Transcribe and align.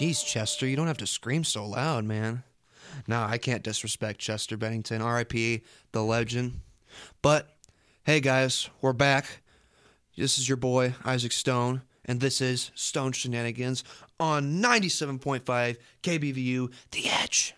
Jeez, 0.00 0.24
Chester, 0.24 0.66
you 0.66 0.76
don't 0.76 0.86
have 0.86 0.96
to 0.96 1.06
scream 1.06 1.44
so 1.44 1.66
loud, 1.66 2.06
man. 2.06 2.42
Nah, 3.06 3.28
I 3.28 3.36
can't 3.36 3.62
disrespect 3.62 4.18
Chester 4.18 4.56
Bennington, 4.56 5.04
RIP, 5.04 5.62
the 5.92 6.02
legend. 6.02 6.62
But 7.20 7.54
hey, 8.04 8.20
guys, 8.20 8.70
we're 8.80 8.94
back. 8.94 9.42
This 10.16 10.38
is 10.38 10.48
your 10.48 10.56
boy, 10.56 10.94
Isaac 11.04 11.32
Stone, 11.32 11.82
and 12.06 12.18
this 12.18 12.40
is 12.40 12.70
Stone 12.74 13.12
Shenanigans 13.12 13.84
on 14.18 14.62
97.5 14.62 15.76
KBVU, 16.02 16.72
The 16.92 17.10
Edge. 17.10 17.54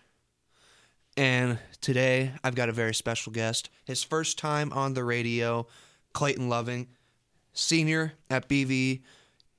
And 1.15 1.59
today 1.79 2.33
I've 2.43 2.55
got 2.55 2.67
a 2.67 2.73
very 2.73 2.93
special 2.93 3.31
guest. 3.31 3.69
His 3.85 4.03
first 4.03 4.37
time 4.37 4.73
on 4.73 4.95
the 4.95 5.05
radio, 5.05 5.65
Clayton 6.11 6.49
Loving, 6.49 6.89
senior 7.53 8.15
at 8.29 8.49
BV. 8.49 9.01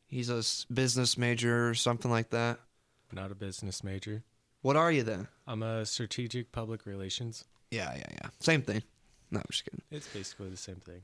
He's 0.07 0.29
a 0.29 0.45
business 0.71 1.17
major 1.17 1.71
or 1.71 1.75
something 1.75 2.11
like 2.11 2.29
that. 2.29 2.59
Not 3.15 3.31
a 3.31 3.35
business 3.37 3.85
major. 3.85 4.25
What 4.63 4.77
are 4.77 4.91
you 4.91 5.05
then? 5.05 5.29
I'm 5.47 5.63
a 5.63 5.87
strategic 5.87 6.51
public 6.51 6.85
relations. 6.85 7.45
Yeah, 7.71 7.93
yeah, 7.95 8.07
yeah. 8.11 8.31
Same 8.41 8.63
thing. 8.63 8.83
No, 9.31 9.39
I'm 9.39 9.47
just 9.51 9.65
kidding. 9.65 9.83
It's 9.93 10.09
basically 10.09 10.49
the 10.49 10.57
same 10.57 10.77
thing. 10.77 11.03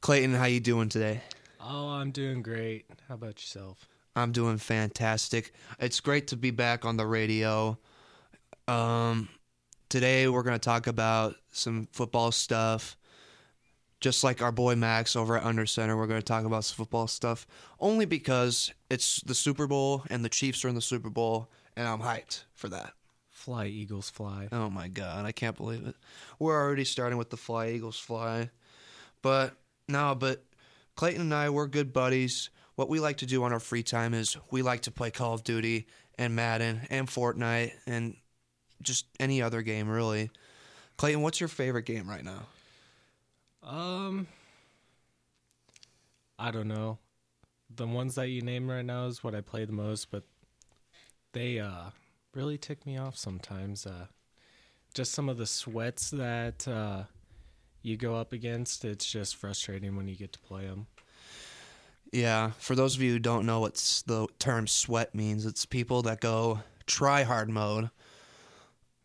Clayton, 0.00 0.34
how 0.34 0.46
you 0.46 0.58
doing 0.58 0.88
today? 0.88 1.20
Oh, 1.60 1.90
I'm 1.90 2.10
doing 2.10 2.42
great. 2.42 2.86
How 3.06 3.14
about 3.14 3.40
yourself? 3.40 3.86
I'm 4.16 4.32
doing 4.32 4.58
fantastic. 4.58 5.52
It's 5.78 6.00
great 6.00 6.26
to 6.28 6.36
be 6.36 6.50
back 6.50 6.84
on 6.84 6.96
the 6.96 7.06
radio. 7.06 7.78
Um, 8.66 9.28
today 9.88 10.26
we're 10.26 10.42
going 10.42 10.58
to 10.58 10.58
talk 10.58 10.88
about 10.88 11.36
some 11.52 11.86
football 11.92 12.32
stuff. 12.32 12.96
Just 14.00 14.24
like 14.24 14.40
our 14.40 14.52
boy 14.52 14.76
Max 14.76 15.14
over 15.14 15.36
at 15.36 15.44
Under 15.44 15.66
Center, 15.66 15.96
we're 15.96 16.06
going 16.06 16.20
to 16.20 16.24
talk 16.24 16.44
about 16.44 16.64
some 16.64 16.76
football 16.76 17.06
stuff 17.06 17.46
only 17.78 18.06
because 18.06 18.72
it's 18.88 19.20
the 19.22 19.34
Super 19.34 19.66
Bowl 19.66 20.04
and 20.08 20.24
the 20.24 20.30
Chiefs 20.30 20.64
are 20.64 20.68
in 20.68 20.74
the 20.74 20.80
Super 20.80 21.10
Bowl, 21.10 21.50
and 21.76 21.86
I'm 21.86 22.00
hyped 22.00 22.44
for 22.54 22.68
that. 22.70 22.94
Fly, 23.28 23.66
Eagles, 23.66 24.10
fly. 24.10 24.48
Oh 24.52 24.68
my 24.70 24.88
god, 24.88 25.24
I 25.24 25.32
can't 25.32 25.56
believe 25.56 25.86
it. 25.86 25.94
We're 26.38 26.58
already 26.58 26.84
starting 26.84 27.18
with 27.18 27.30
the 27.30 27.36
Fly 27.36 27.70
Eagles 27.70 27.98
Fly. 27.98 28.50
But 29.22 29.54
no, 29.88 30.14
but 30.14 30.44
Clayton 30.96 31.22
and 31.22 31.34
I 31.34 31.50
we're 31.50 31.66
good 31.66 31.92
buddies. 31.92 32.50
What 32.74 32.88
we 32.88 33.00
like 33.00 33.18
to 33.18 33.26
do 33.26 33.42
on 33.44 33.52
our 33.52 33.60
free 33.60 33.82
time 33.82 34.14
is 34.14 34.36
we 34.50 34.62
like 34.62 34.82
to 34.82 34.90
play 34.90 35.10
Call 35.10 35.34
of 35.34 35.44
Duty 35.44 35.86
and 36.18 36.34
Madden 36.34 36.82
and 36.90 37.08
Fortnite 37.08 37.72
and 37.86 38.16
just 38.82 39.06
any 39.18 39.42
other 39.42 39.62
game 39.62 39.88
really. 39.88 40.30
Clayton, 40.96 41.22
what's 41.22 41.40
your 41.40 41.48
favorite 41.48 41.86
game 41.86 42.08
right 42.08 42.24
now? 42.24 42.46
Um, 43.62 44.26
I 46.38 46.50
don't 46.50 46.68
know. 46.68 46.98
The 47.74 47.86
ones 47.86 48.14
that 48.16 48.28
you 48.28 48.42
name 48.42 48.68
right 48.68 48.84
now 48.84 49.06
is 49.06 49.22
what 49.22 49.34
I 49.34 49.40
play 49.40 49.64
the 49.64 49.72
most, 49.72 50.10
but 50.10 50.24
they 51.32 51.60
uh 51.60 51.90
really 52.34 52.58
tick 52.58 52.86
me 52.86 52.96
off 52.96 53.16
sometimes. 53.16 53.86
Uh, 53.86 54.06
just 54.94 55.12
some 55.12 55.28
of 55.28 55.36
the 55.36 55.46
sweats 55.46 56.10
that 56.10 56.66
uh 56.66 57.04
you 57.82 57.96
go 57.96 58.16
up 58.16 58.32
against. 58.32 58.84
It's 58.84 59.10
just 59.10 59.36
frustrating 59.36 59.96
when 59.96 60.08
you 60.08 60.16
get 60.16 60.32
to 60.32 60.38
play 60.40 60.66
them. 60.66 60.86
Yeah, 62.12 62.50
for 62.58 62.74
those 62.74 62.96
of 62.96 63.02
you 63.02 63.12
who 63.12 63.18
don't 63.18 63.46
know 63.46 63.60
what 63.60 63.74
the 64.06 64.26
term 64.38 64.66
sweat 64.66 65.14
means, 65.14 65.46
it's 65.46 65.64
people 65.64 66.02
that 66.02 66.20
go 66.20 66.60
try 66.86 67.22
hard 67.22 67.48
mode 67.48 67.90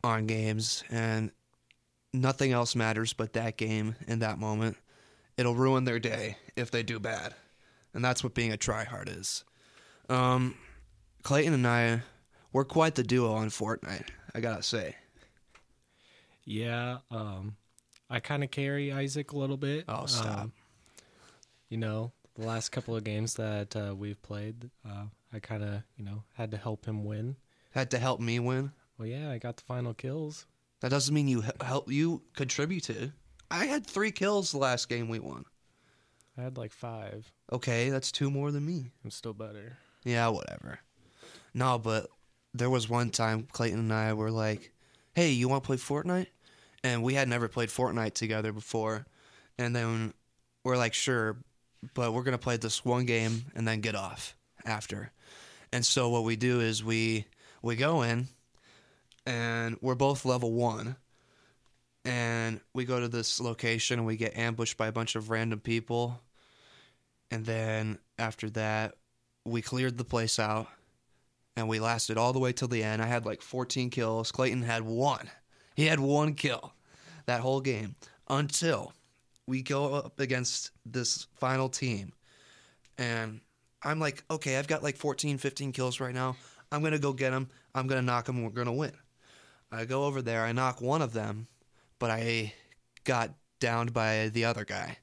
on 0.04 0.26
games 0.26 0.84
and 0.90 1.32
nothing 2.22 2.52
else 2.52 2.76
matters 2.76 3.14
but 3.14 3.34
that 3.34 3.58
game 3.58 3.96
and 4.08 4.22
that 4.22 4.40
moment. 4.40 4.78
It'll 5.38 5.56
ruin 5.56 5.84
their 5.84 6.00
day 6.00 6.38
if 6.56 6.72
they 6.72 6.84
do 6.84 7.00
bad. 7.00 7.36
And 7.94 8.04
that's 8.04 8.24
what 8.24 8.34
being 8.34 8.54
a 8.54 8.58
tryhard 8.58 9.20
is. 9.20 9.44
Um, 10.10 10.56
Clayton 11.24 11.54
and 11.54 11.68
I, 11.68 12.02
we're 12.54 12.66
quite 12.66 12.96
the 12.96 13.04
duo 13.04 13.34
on 13.34 13.50
Fortnite, 13.50 14.08
I 14.34 14.40
gotta 14.40 14.64
say. 14.64 14.96
Yeah, 16.46 17.00
um, 17.10 17.56
I 18.10 18.20
kind 18.20 18.44
of 18.44 18.52
carry 18.52 18.92
Isaac 18.92 19.32
a 19.32 19.38
little 19.38 19.58
bit. 19.58 19.86
Oh, 19.88 20.06
stop. 20.06 20.40
Um, 20.40 20.54
you 21.70 21.78
know, 21.78 22.12
the 22.36 22.46
last 22.46 22.70
couple 22.70 22.96
of 22.96 23.04
games 23.04 23.34
that 23.36 23.76
uh, 23.76 23.96
we've 23.96 24.22
played, 24.22 24.70
uh, 24.88 25.06
I 25.34 25.40
kind 25.40 25.64
of, 25.64 25.82
you 25.98 26.06
know, 26.06 26.24
had 26.36 26.52
to 26.52 26.58
help 26.58 26.86
him 26.86 27.04
win. 27.04 27.36
Had 27.72 27.92
to 27.92 27.98
help 27.98 28.20
me 28.20 28.40
win. 28.40 28.72
Well, 28.98 29.08
yeah, 29.08 29.32
I 29.32 29.38
got 29.38 29.58
the 29.58 29.64
final 29.64 29.94
kills. 29.94 30.46
That 30.82 30.90
doesn't 30.92 31.14
mean 31.14 31.28
you 31.28 31.44
help 31.62 31.92
you 31.92 32.22
contributed. 32.36 33.14
I 33.50 33.66
had 33.66 33.86
three 33.86 34.12
kills 34.12 34.52
the 34.52 34.58
last 34.58 34.90
game 34.90 35.08
we 35.08 35.20
won. 35.20 35.46
I 36.38 36.42
had 36.42 36.58
like 36.58 36.74
five. 36.74 37.32
Okay, 37.52 37.90
that's 37.90 38.12
two 38.12 38.30
more 38.30 38.52
than 38.52 38.66
me. 38.66 38.92
I'm 39.04 39.12
still 39.12 39.34
better. 39.34 39.78
Yeah, 40.04 40.28
whatever. 40.28 40.80
No, 41.54 41.80
but 41.80 42.08
there 42.54 42.70
was 42.70 42.90
one 42.90 43.10
time 43.10 43.48
Clayton 43.52 43.80
and 43.80 43.94
I 43.94 44.14
were 44.14 44.32
like, 44.32 44.74
"Hey, 45.14 45.32
you 45.32 45.48
want 45.48 45.64
to 45.64 45.68
play 45.68 45.78
Fortnite?" 45.78 46.28
And 46.84 47.02
we 47.04 47.14
had 47.14 47.28
never 47.28 47.48
played 47.48 47.70
Fortnite 47.70 48.14
together 48.14 48.52
before. 48.52 49.06
And 49.58 49.76
then 49.76 50.14
we're 50.64 50.78
like, 50.78 50.94
"Sure, 50.94 51.38
but 51.94 52.14
we're 52.14 52.24
going 52.24 52.38
to 52.38 52.44
play 52.44 52.58
this 52.58 52.84
one 52.84 53.06
game 53.06 53.46
and 53.56 53.68
then 53.68 53.82
get 53.82 53.96
off 53.96 54.36
after." 54.66 55.12
And 55.72 55.86
so 55.86 56.10
what 56.10 56.24
we 56.24 56.36
do 56.36 56.60
is 56.60 56.84
we 56.84 57.26
we 57.62 57.76
go 57.76 58.02
in 58.02 58.28
and 59.26 59.78
we're 59.82 59.96
both 59.96 60.26
level 60.26 60.52
1 60.52 60.96
and 62.06 62.60
we 62.74 62.86
go 62.86 63.00
to 63.00 63.08
this 63.08 63.42
location 63.42 64.00
and 64.00 64.06
we 64.06 64.16
get 64.16 64.38
ambushed 64.38 64.78
by 64.78 64.88
a 64.88 64.92
bunch 64.92 65.16
of 65.16 65.30
random 65.30 65.60
people. 65.60 66.22
And 67.32 67.46
then 67.46 67.98
after 68.20 68.50
that, 68.52 68.96
we 69.44 69.62
cleared 69.62 69.98
the 69.98 70.04
place 70.04 70.38
out 70.38 70.68
and 71.58 71.68
we 71.68 71.80
lasted 71.80 72.18
all 72.18 72.32
the 72.32 72.40
way 72.40 72.54
till 72.54 72.68
the 72.68 72.84
end. 72.84 73.02
I 73.02 73.08
had 73.08 73.26
like 73.26 73.42
14 73.42 73.90
kills. 73.90 74.32
Clayton 74.32 74.62
had 74.62 74.84
one. 74.84 75.30
He 75.76 75.88
had 75.88 76.00
one 76.00 76.36
kill 76.36 76.74
that 77.26 77.42
whole 77.42 77.62
game 77.62 77.96
until 78.30 78.94
we 79.48 79.64
go 79.64 79.94
up 79.96 80.20
against 80.20 80.72
this 80.86 81.28
final 81.36 81.70
team. 81.70 82.14
And 82.98 83.42
I'm 83.82 84.00
like, 84.00 84.24
okay, 84.30 84.58
I've 84.58 84.68
got 84.68 84.84
like 84.84 84.98
14, 84.98 85.38
15 85.38 85.72
kills 85.72 86.00
right 86.00 86.14
now. 86.14 86.36
I'm 86.72 86.82
going 86.82 86.94
to 86.94 87.00
go 87.00 87.14
get 87.14 87.34
him. 87.34 87.50
I'm 87.74 87.88
going 87.88 88.00
to 88.00 88.06
knock 88.06 88.30
him. 88.30 88.44
We're 88.44 88.50
going 88.50 88.68
to 88.68 88.74
win. 88.74 88.94
I 89.72 89.86
go 89.86 90.06
over 90.06 90.22
there. 90.22 90.44
I 90.44 90.52
knock 90.52 90.82
one 90.82 91.02
of 91.02 91.14
them, 91.14 91.48
but 92.00 92.10
I 92.10 92.54
got 93.04 93.32
downed 93.60 93.94
by 93.94 94.30
the 94.30 94.46
other 94.46 94.66
guy. 94.66 94.98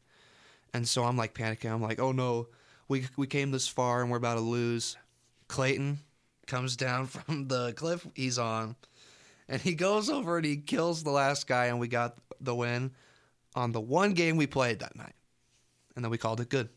And 0.74 0.86
so 0.86 1.04
I'm 1.04 1.16
like 1.16 1.34
panicking. 1.34 1.70
I'm 1.70 1.82
like, 1.82 2.00
oh 2.00 2.12
no, 2.12 2.48
we 2.88 3.06
we 3.16 3.26
came 3.26 3.50
this 3.50 3.68
far 3.68 4.02
and 4.02 4.10
we're 4.10 4.16
about 4.18 4.34
to 4.34 4.40
lose. 4.40 4.96
Clayton 5.48 5.98
comes 6.46 6.76
down 6.76 7.06
from 7.08 7.48
the 7.48 7.72
cliff 7.74 8.06
he's 8.14 8.38
on, 8.38 8.76
and 9.48 9.60
he 9.60 9.74
goes 9.74 10.08
over 10.08 10.36
and 10.36 10.46
he 10.46 10.56
kills 10.56 11.02
the 11.02 11.10
last 11.10 11.46
guy, 11.46 11.66
and 11.66 11.78
we 11.78 11.88
got 11.88 12.16
the 12.40 12.54
win 12.54 12.92
on 13.54 13.72
the 13.72 13.80
one 13.80 14.14
game 14.14 14.36
we 14.36 14.46
played 14.46 14.80
that 14.80 14.96
night, 14.96 15.14
and 15.94 16.04
then 16.04 16.10
we 16.10 16.18
called 16.18 16.40
it 16.40 16.48
good. 16.48 16.68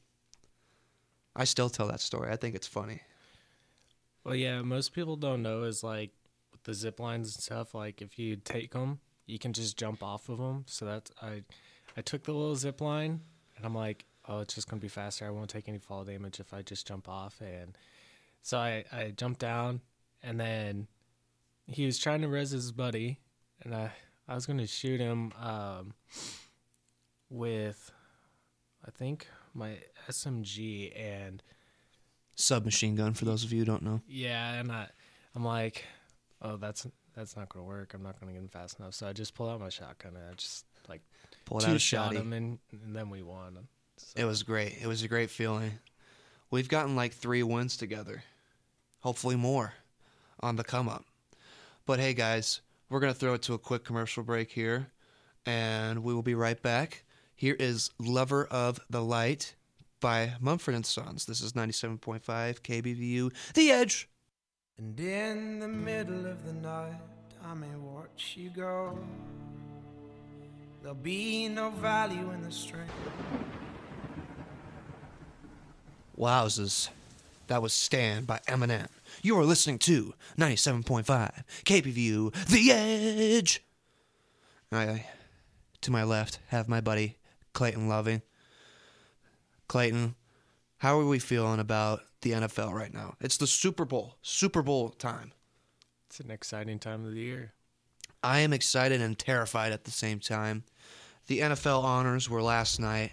I 1.35 1.43
still 1.43 1.69
tell 1.69 1.87
that 1.87 1.99
story. 1.99 2.31
I 2.31 2.37
think 2.37 2.55
it's 2.55 2.67
funny. 2.67 3.01
Well, 4.23 4.35
yeah, 4.35 4.61
most 4.61 4.93
people 4.93 5.17
don't 5.17 5.41
know 5.41 5.63
is 5.63 5.83
like 5.83 6.11
the 6.65 6.73
zip 6.73 6.99
lines 6.99 7.33
and 7.35 7.43
stuff. 7.43 7.73
Like 7.73 8.01
if 8.01 8.19
you 8.19 8.35
take 8.35 8.73
them, 8.73 8.99
you 9.25 9.39
can 9.39 9.53
just 9.53 9.77
jump 9.77 10.03
off 10.03 10.29
of 10.29 10.37
them. 10.37 10.65
So 10.67 10.85
that's 10.85 11.11
I, 11.21 11.43
I 11.97 12.01
took 12.01 12.23
the 12.23 12.33
little 12.33 12.55
zip 12.55 12.81
line, 12.81 13.21
and 13.55 13.65
I'm 13.65 13.73
like, 13.73 14.05
oh, 14.27 14.39
it's 14.41 14.53
just 14.53 14.69
gonna 14.69 14.81
be 14.81 14.87
faster. 14.89 15.25
I 15.25 15.29
won't 15.31 15.49
take 15.49 15.69
any 15.69 15.79
fall 15.79 16.03
damage 16.03 16.39
if 16.39 16.53
I 16.53 16.61
just 16.61 16.85
jump 16.87 17.07
off. 17.07 17.41
And 17.41 17.77
so 18.41 18.57
I 18.57 18.83
I 18.91 19.13
jumped 19.15 19.39
down, 19.39 19.81
and 20.21 20.39
then 20.39 20.87
he 21.67 21.85
was 21.85 21.97
trying 21.97 22.21
to 22.21 22.27
res 22.27 22.51
his 22.51 22.71
buddy, 22.71 23.19
and 23.63 23.73
I 23.73 23.91
I 24.27 24.35
was 24.35 24.45
gonna 24.45 24.67
shoot 24.67 24.99
him 24.99 25.31
um 25.39 25.93
with 27.29 27.91
I 28.85 28.91
think 28.91 29.27
my 29.53 29.77
SMG 30.09 30.91
and 30.99 31.41
Submachine 32.35 32.95
gun 32.95 33.13
for 33.13 33.25
those 33.25 33.43
of 33.43 33.53
you 33.53 33.59
who 33.59 33.65
don't 33.65 33.81
know. 33.83 34.01
yeah, 34.07 34.55
and 34.55 34.71
I, 34.71 34.87
I'm 35.33 35.45
like, 35.45 35.85
oh, 36.41 36.57
that's 36.57 36.87
that's 37.15 37.35
not 37.35 37.49
gonna 37.49 37.65
work. 37.65 37.93
I'm 37.93 38.03
not 38.03 38.19
gonna 38.19 38.33
get 38.33 38.39
him 38.39 38.47
fast 38.47 38.79
enough. 38.79 38.93
So 38.93 39.07
I 39.07 39.13
just 39.13 39.35
pulled 39.35 39.49
out 39.49 39.59
my 39.59 39.69
shotgun 39.69 40.15
and 40.15 40.29
I 40.29 40.33
just 40.33 40.65
like 40.87 41.01
Pull 41.45 41.59
it 41.59 41.67
out 41.67 41.75
a 41.75 41.79
shot 41.79 42.13
him, 42.13 42.33
and, 42.33 42.59
and 42.71 42.95
then 42.95 43.09
we 43.09 43.21
won. 43.21 43.67
So, 43.97 44.21
It 44.21 44.25
was 44.25 44.43
great. 44.43 44.77
It 44.81 44.87
was 44.87 45.03
a 45.03 45.07
great 45.07 45.29
feeling. 45.29 45.79
We've 46.51 46.67
gotten 46.67 46.95
like 46.95 47.13
three 47.13 47.43
wins 47.43 47.77
together. 47.77 48.23
Hopefully 49.01 49.35
more 49.35 49.73
on 50.39 50.55
the 50.55 50.63
come 50.63 50.89
up. 50.89 51.05
But 51.85 51.99
hey, 51.99 52.13
guys, 52.13 52.61
we're 52.89 52.99
going 52.99 53.13
to 53.13 53.19
throw 53.19 53.35
it 53.35 53.43
to 53.43 53.53
a 53.53 53.59
quick 53.59 53.83
commercial 53.83 54.23
break 54.23 54.51
here, 54.51 54.87
and 55.45 56.03
we 56.03 56.13
will 56.13 56.23
be 56.23 56.35
right 56.35 56.59
back. 56.61 57.03
Here 57.35 57.55
is 57.59 57.91
Lover 57.99 58.45
of 58.45 58.79
the 58.89 59.03
Light 59.03 59.55
by 59.99 60.33
Mumford 60.39 60.75
and 60.75 60.85
Sons. 60.85 61.25
This 61.25 61.41
is 61.41 61.53
97.5 61.53 62.21
KBVU, 62.23 63.31
The 63.53 63.71
Edge. 63.71 64.09
And 64.77 64.99
in 64.99 65.59
the 65.59 65.67
middle 65.67 66.25
of 66.25 66.45
the 66.45 66.51
night, 66.51 66.99
I 67.43 67.53
may 67.53 67.75
watch 67.77 68.33
you 68.35 68.49
go. 68.49 68.99
There'll 70.81 70.95
be 70.95 71.47
no 71.47 71.69
value 71.69 72.31
in 72.31 72.41
the 72.41 72.51
strength. 72.51 72.93
Wowzers. 76.17 76.89
That 77.47 77.61
was 77.61 77.73
Stan 77.73 78.25
by 78.25 78.39
Eminem. 78.47 78.87
You're 79.21 79.45
listening 79.45 79.79
to 79.79 80.13
97.5 80.37 81.43
KBVU 81.63 82.47
The 82.47 82.71
Edge. 82.71 83.63
I, 84.71 85.05
to 85.81 85.91
my 85.91 86.03
left, 86.03 86.39
have 86.47 86.67
my 86.67 86.81
buddy 86.81 87.17
Clayton 87.53 87.87
Loving. 87.87 88.23
Clayton, 89.67 90.15
how 90.77 90.99
are 90.99 91.05
we 91.05 91.19
feeling 91.19 91.59
about 91.59 92.01
the 92.21 92.31
NFL 92.31 92.73
right 92.73 92.93
now? 92.93 93.15
It's 93.21 93.37
the 93.37 93.47
Super 93.47 93.85
Bowl, 93.85 94.15
Super 94.21 94.61
Bowl 94.61 94.89
time. 94.89 95.31
It's 96.07 96.19
an 96.19 96.31
exciting 96.31 96.79
time 96.79 97.05
of 97.05 97.11
the 97.11 97.19
year. 97.19 97.53
I 98.23 98.39
am 98.39 98.53
excited 98.53 99.01
and 99.01 99.17
terrified 99.17 99.71
at 99.71 99.83
the 99.83 99.91
same 99.91 100.19
time. 100.19 100.63
The 101.27 101.39
NFL 101.39 101.83
honors 101.83 102.29
were 102.29 102.41
last 102.41 102.79
night, 102.79 103.11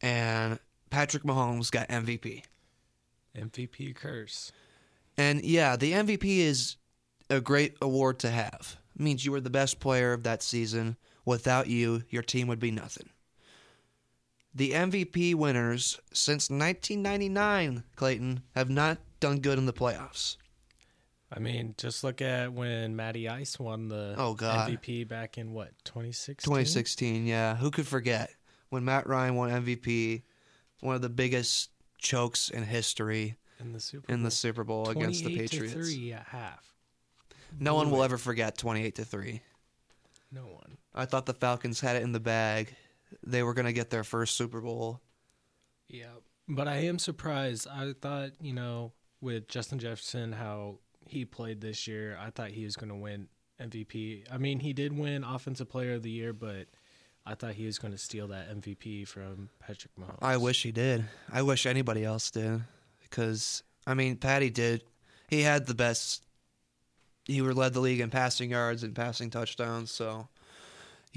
and 0.00 0.58
Patrick 0.90 1.22
Mahomes 1.22 1.70
got 1.70 1.88
MVP. 1.88 2.42
MVP 3.36 3.94
curse. 3.94 4.52
And 5.16 5.44
yeah, 5.44 5.76
the 5.76 5.92
MVP 5.92 6.38
is 6.38 6.76
a 7.30 7.40
great 7.40 7.76
award 7.80 8.18
to 8.20 8.30
have. 8.30 8.76
It 8.94 9.02
means 9.02 9.24
you 9.24 9.32
were 9.32 9.40
the 9.40 9.50
best 9.50 9.80
player 9.80 10.12
of 10.12 10.22
that 10.24 10.42
season. 10.42 10.96
Without 11.24 11.66
you, 11.66 12.02
your 12.08 12.22
team 12.22 12.46
would 12.48 12.60
be 12.60 12.70
nothing. 12.70 13.08
The 14.56 14.70
MVP 14.72 15.34
winners 15.34 16.00
since 16.14 16.48
1999, 16.48 17.84
Clayton, 17.94 18.40
have 18.54 18.70
not 18.70 18.96
done 19.20 19.40
good 19.40 19.58
in 19.58 19.66
the 19.66 19.72
playoffs. 19.74 20.38
I 21.30 21.40
mean, 21.40 21.74
just 21.76 22.02
look 22.02 22.22
at 22.22 22.52
when 22.54 22.96
Matty 22.96 23.28
Ice 23.28 23.58
won 23.58 23.88
the 23.88 24.14
Oh, 24.16 24.32
God. 24.32 24.70
MVP 24.70 25.06
back 25.06 25.36
in 25.36 25.52
what 25.52 25.72
2016. 25.84 26.48
2016, 26.50 27.26
yeah. 27.26 27.56
Who 27.56 27.70
could 27.70 27.86
forget 27.86 28.30
when 28.70 28.82
Matt 28.86 29.06
Ryan 29.06 29.34
won 29.34 29.50
MVP, 29.50 30.22
one 30.80 30.94
of 30.94 31.02
the 31.02 31.10
biggest 31.10 31.70
chokes 31.98 32.48
in 32.48 32.62
history 32.62 33.36
in 33.60 33.72
the 33.72 33.80
Super 33.80 34.10
in 34.10 34.20
the 34.22 34.28
Bowl. 34.28 34.30
Super 34.30 34.64
Bowl 34.64 34.88
against 34.88 35.22
the 35.24 35.34
28 35.34 35.50
to 35.50 35.56
Patriots. 35.60 35.74
three 35.74 36.12
at 36.14 36.22
half. 36.28 36.72
No 37.60 37.74
one 37.74 37.90
will 37.90 38.02
ever 38.02 38.16
forget 38.16 38.56
28 38.56 38.94
to 38.94 39.04
3. 39.04 39.42
No 40.32 40.42
one. 40.42 40.78
I 40.94 41.04
thought 41.04 41.26
the 41.26 41.34
Falcons 41.34 41.80
had 41.80 41.96
it 41.96 42.02
in 42.02 42.12
the 42.12 42.20
bag. 42.20 42.74
They 43.24 43.42
were 43.42 43.54
going 43.54 43.66
to 43.66 43.72
get 43.72 43.90
their 43.90 44.04
first 44.04 44.36
Super 44.36 44.60
Bowl. 44.60 45.00
Yeah, 45.88 46.06
but 46.48 46.68
I 46.68 46.76
am 46.84 46.98
surprised. 46.98 47.66
I 47.68 47.94
thought 48.00 48.30
you 48.40 48.52
know 48.52 48.92
with 49.20 49.48
Justin 49.48 49.78
Jefferson 49.78 50.32
how 50.32 50.78
he 51.06 51.24
played 51.24 51.60
this 51.60 51.86
year, 51.86 52.18
I 52.20 52.30
thought 52.30 52.50
he 52.50 52.64
was 52.64 52.76
going 52.76 52.90
to 52.90 52.96
win 52.96 53.28
MVP. 53.60 54.24
I 54.30 54.38
mean, 54.38 54.60
he 54.60 54.72
did 54.72 54.96
win 54.96 55.24
Offensive 55.24 55.68
Player 55.68 55.94
of 55.94 56.02
the 56.02 56.10
Year, 56.10 56.32
but 56.32 56.66
I 57.24 57.34
thought 57.34 57.54
he 57.54 57.66
was 57.66 57.78
going 57.78 57.92
to 57.92 57.98
steal 57.98 58.28
that 58.28 58.50
MVP 58.50 59.06
from 59.08 59.48
Patrick 59.60 59.92
Mahomes. 59.98 60.18
I 60.22 60.36
wish 60.36 60.62
he 60.62 60.72
did. 60.72 61.04
I 61.32 61.42
wish 61.42 61.66
anybody 61.66 62.04
else 62.04 62.30
did. 62.30 62.62
Because, 63.02 63.62
I 63.86 63.94
mean, 63.94 64.16
Patty 64.16 64.50
did. 64.50 64.82
He 65.28 65.42
had 65.42 65.66
the 65.66 65.74
best. 65.74 66.24
He 67.24 67.40
led 67.40 67.72
the 67.72 67.80
league 67.80 68.00
in 68.00 68.10
passing 68.10 68.50
yards 68.50 68.82
and 68.82 68.94
passing 68.94 69.30
touchdowns. 69.30 69.90
So, 69.90 70.28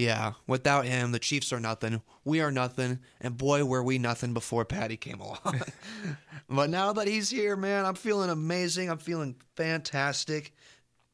yeah, 0.00 0.32
without 0.46 0.86
him, 0.86 1.12
the 1.12 1.18
Chiefs 1.18 1.52
are 1.52 1.60
nothing. 1.60 2.00
We 2.24 2.40
are 2.40 2.50
nothing. 2.50 3.00
And 3.20 3.36
boy, 3.36 3.66
were 3.66 3.82
we 3.82 3.98
nothing 3.98 4.32
before 4.32 4.64
Patty 4.64 4.96
came 4.96 5.20
along. 5.20 5.60
but 6.48 6.70
now 6.70 6.94
that 6.94 7.06
he's 7.06 7.28
here, 7.28 7.54
man, 7.54 7.84
I'm 7.84 7.94
feeling 7.94 8.30
amazing. 8.30 8.88
I'm 8.88 8.96
feeling 8.96 9.36
fantastic. 9.56 10.54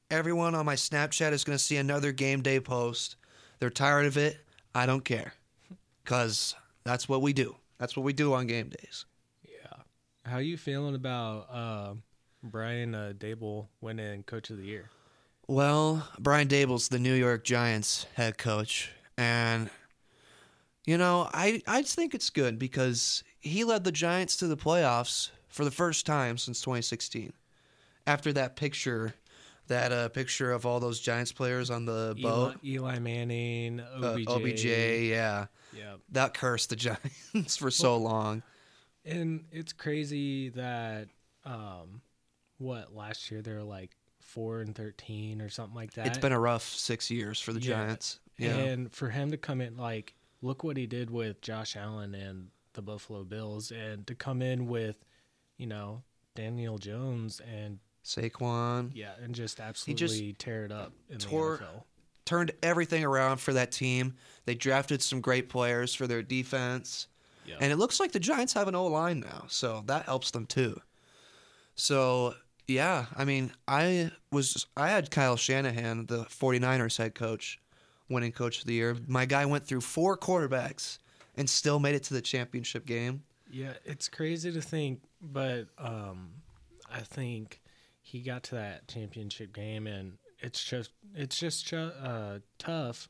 Everyone 0.09 0.55
on 0.55 0.67
my 0.67 0.77
Snapchat 0.77 1.33
is 1.33 1.43
going 1.43 1.59
to 1.59 1.63
see 1.63 1.79
another 1.79 2.13
game 2.13 2.43
day 2.43 2.61
post. 2.61 3.17
They're 3.59 3.71
tired 3.71 4.07
of 4.07 4.17
it. 4.17 4.39
I 4.73 4.87
don't 4.87 5.05
care. 5.05 5.35
Because 6.05 6.55
that's 6.85 7.09
what 7.09 7.23
we 7.23 7.33
do. 7.33 7.57
That's 7.79 7.97
what 7.97 8.05
we 8.05 8.13
do 8.13 8.35
on 8.35 8.47
game 8.47 8.69
days. 8.69 9.05
Yeah. 9.43 9.83
How 10.25 10.39
you 10.39 10.57
feeling 10.57 10.95
about 10.95 11.49
uh, 11.51 11.95
Brian 12.45 12.95
uh, 12.95 13.15
Daboll 13.19 13.67
winning 13.81 14.23
Coach 14.23 14.51
of 14.51 14.59
the 14.59 14.65
Year? 14.65 14.91
Well, 15.49 16.07
Brian 16.19 16.49
Daboll's 16.49 16.89
the 16.89 16.99
New 16.99 17.15
York 17.15 17.45
Giants 17.45 18.07
head 18.15 18.37
coach, 18.37 18.91
and 19.17 19.71
you 20.85 20.99
know, 20.99 21.29
I 21.33 21.63
I 21.67 21.83
just 21.83 21.95
think 21.95 22.15
it's 22.15 22.31
good 22.31 22.59
because 22.59 23.23
he 23.41 23.63
led 23.65 23.85
the 23.85 23.93
Giants 23.93 24.37
to 24.39 24.49
the 24.49 24.57
playoffs 24.57 25.31
for 25.49 25.65
the 25.65 25.71
first 25.71 26.05
time 26.05 26.37
since 26.37 26.61
2016. 26.61 27.33
After 28.09 28.33
that 28.33 28.57
picture, 28.57 29.15
that 29.69 29.93
uh, 29.93 30.09
picture 30.09 30.51
of 30.53 30.67
all 30.67 30.81
those 30.81 31.01
Giants 31.01 31.31
players 31.33 31.71
on 31.71 31.85
the 31.85 32.15
Eli, 32.19 32.29
boat, 32.31 32.55
Eli 32.65 32.99
Manning, 32.99 33.81
uh, 33.81 34.15
OBJ. 34.17 34.29
OBJ, 34.29 34.65
yeah, 34.65 35.47
Yeah. 35.73 35.95
that 36.11 36.35
cursed 36.35 36.71
the 36.71 36.77
Giants 37.35 37.57
for 37.57 37.71
so 37.71 37.97
long. 37.97 38.43
And 39.05 39.45
it's 39.53 39.73
crazy 39.73 40.49
that 40.51 41.09
um 41.45 42.01
what 42.59 42.95
last 42.97 43.31
year 43.31 43.43
they 43.43 43.53
were 43.53 43.63
like 43.63 43.91
four 44.27 44.61
and 44.61 44.75
thirteen 44.75 45.41
or 45.41 45.49
something 45.49 45.75
like 45.75 45.93
that. 45.95 46.07
It's 46.09 46.19
been 46.19 46.33
a 46.33 46.39
rough 46.41 46.63
six 46.65 47.11
years 47.11 47.41
for 47.41 47.53
the 47.53 47.61
Yeah. 47.61 47.75
Giants. 47.87 48.21
Yeah, 48.39 48.55
And 48.57 48.93
for 48.93 49.09
him 49.09 49.31
to 49.31 49.37
come 49.39 49.61
in 49.63 49.77
like 49.79 50.15
look 50.43 50.63
what 50.63 50.77
he 50.77 50.87
did 50.87 51.11
with 51.11 51.41
Josh 51.41 51.75
Allen 51.77 52.15
and 52.15 52.49
the 52.75 52.83
Buffalo 52.83 53.25
Bills 53.25 53.71
and 53.73 54.07
to 54.07 54.15
come 54.15 54.43
in 54.43 54.67
with, 54.67 54.97
you 55.57 55.67
know, 55.67 56.03
Daniel 56.35 56.77
Jones 56.77 57.41
and 57.41 57.79
Saquon. 58.05 58.91
yeah, 58.95 59.13
and 59.23 59.35
just 59.35 59.57
just 59.57 59.61
absolutely 59.67 60.35
tear 60.35 60.67
it 60.67 60.73
up 60.73 60.93
in 61.09 61.19
tore- 61.19 61.57
the 61.57 61.65
NFL. 61.65 61.85
turned 62.27 62.53
everything 62.63 63.05
around 63.05 63.39
for 63.39 63.55
that 63.55 63.73
team. 63.73 64.15
They 64.45 64.55
drafted 64.55 65.01
some 65.01 65.21
great 65.23 65.49
players 65.49 65.95
for 65.95 66.07
their 66.07 66.23
defense. 66.23 67.07
Yeah. 67.47 67.57
And 67.61 67.73
it 67.73 67.77
looks 67.77 67.99
like 68.01 68.13
the 68.13 68.21
Giants 68.21 68.53
have 68.53 68.69
an 68.69 68.75
O 68.75 68.87
line 68.89 69.21
now, 69.21 69.45
so 69.49 69.83
that 69.87 70.05
helps 70.05 70.33
them 70.33 70.45
too. 70.47 70.81
So, 71.77 72.35
yeah, 72.69 73.07
I 73.17 73.25
mean, 73.25 73.53
I 73.69 74.11
was 74.33 74.67
I 74.77 74.89
had 74.89 75.11
Kyle 75.11 75.37
Shanahan, 75.37 76.07
the 76.07 76.25
49ers 76.25 76.99
head 76.99 77.15
coach, 77.15 77.61
winning 78.09 78.33
coach 78.33 78.61
of 78.61 78.67
the 78.67 78.75
year. 78.75 78.97
My 79.07 79.25
guy 79.25 79.47
went 79.47 79.67
through 79.67 79.83
four 79.83 80.17
quarterbacks 80.17 80.99
and 81.37 81.49
still 81.49 81.79
made 81.79 81.95
it 81.95 82.03
to 82.05 82.15
the 82.15 82.23
championship 82.23 82.87
game. 82.87 83.23
Yeah, 83.51 83.75
it's 83.85 84.09
crazy 84.09 84.53
to 84.53 84.61
think, 84.61 85.03
but 85.21 85.67
um, 85.79 86.31
I 86.93 87.01
think 87.01 87.61
he 88.03 88.21
got 88.21 88.43
to 88.45 88.57
that 88.57 88.89
championship 88.89 89.53
game, 89.53 89.87
and 89.87 90.19
it's 90.41 90.63
just 90.65 90.91
it's 91.15 91.39
just 91.39 91.73
uh, 91.73 92.39
tough. 92.59 93.09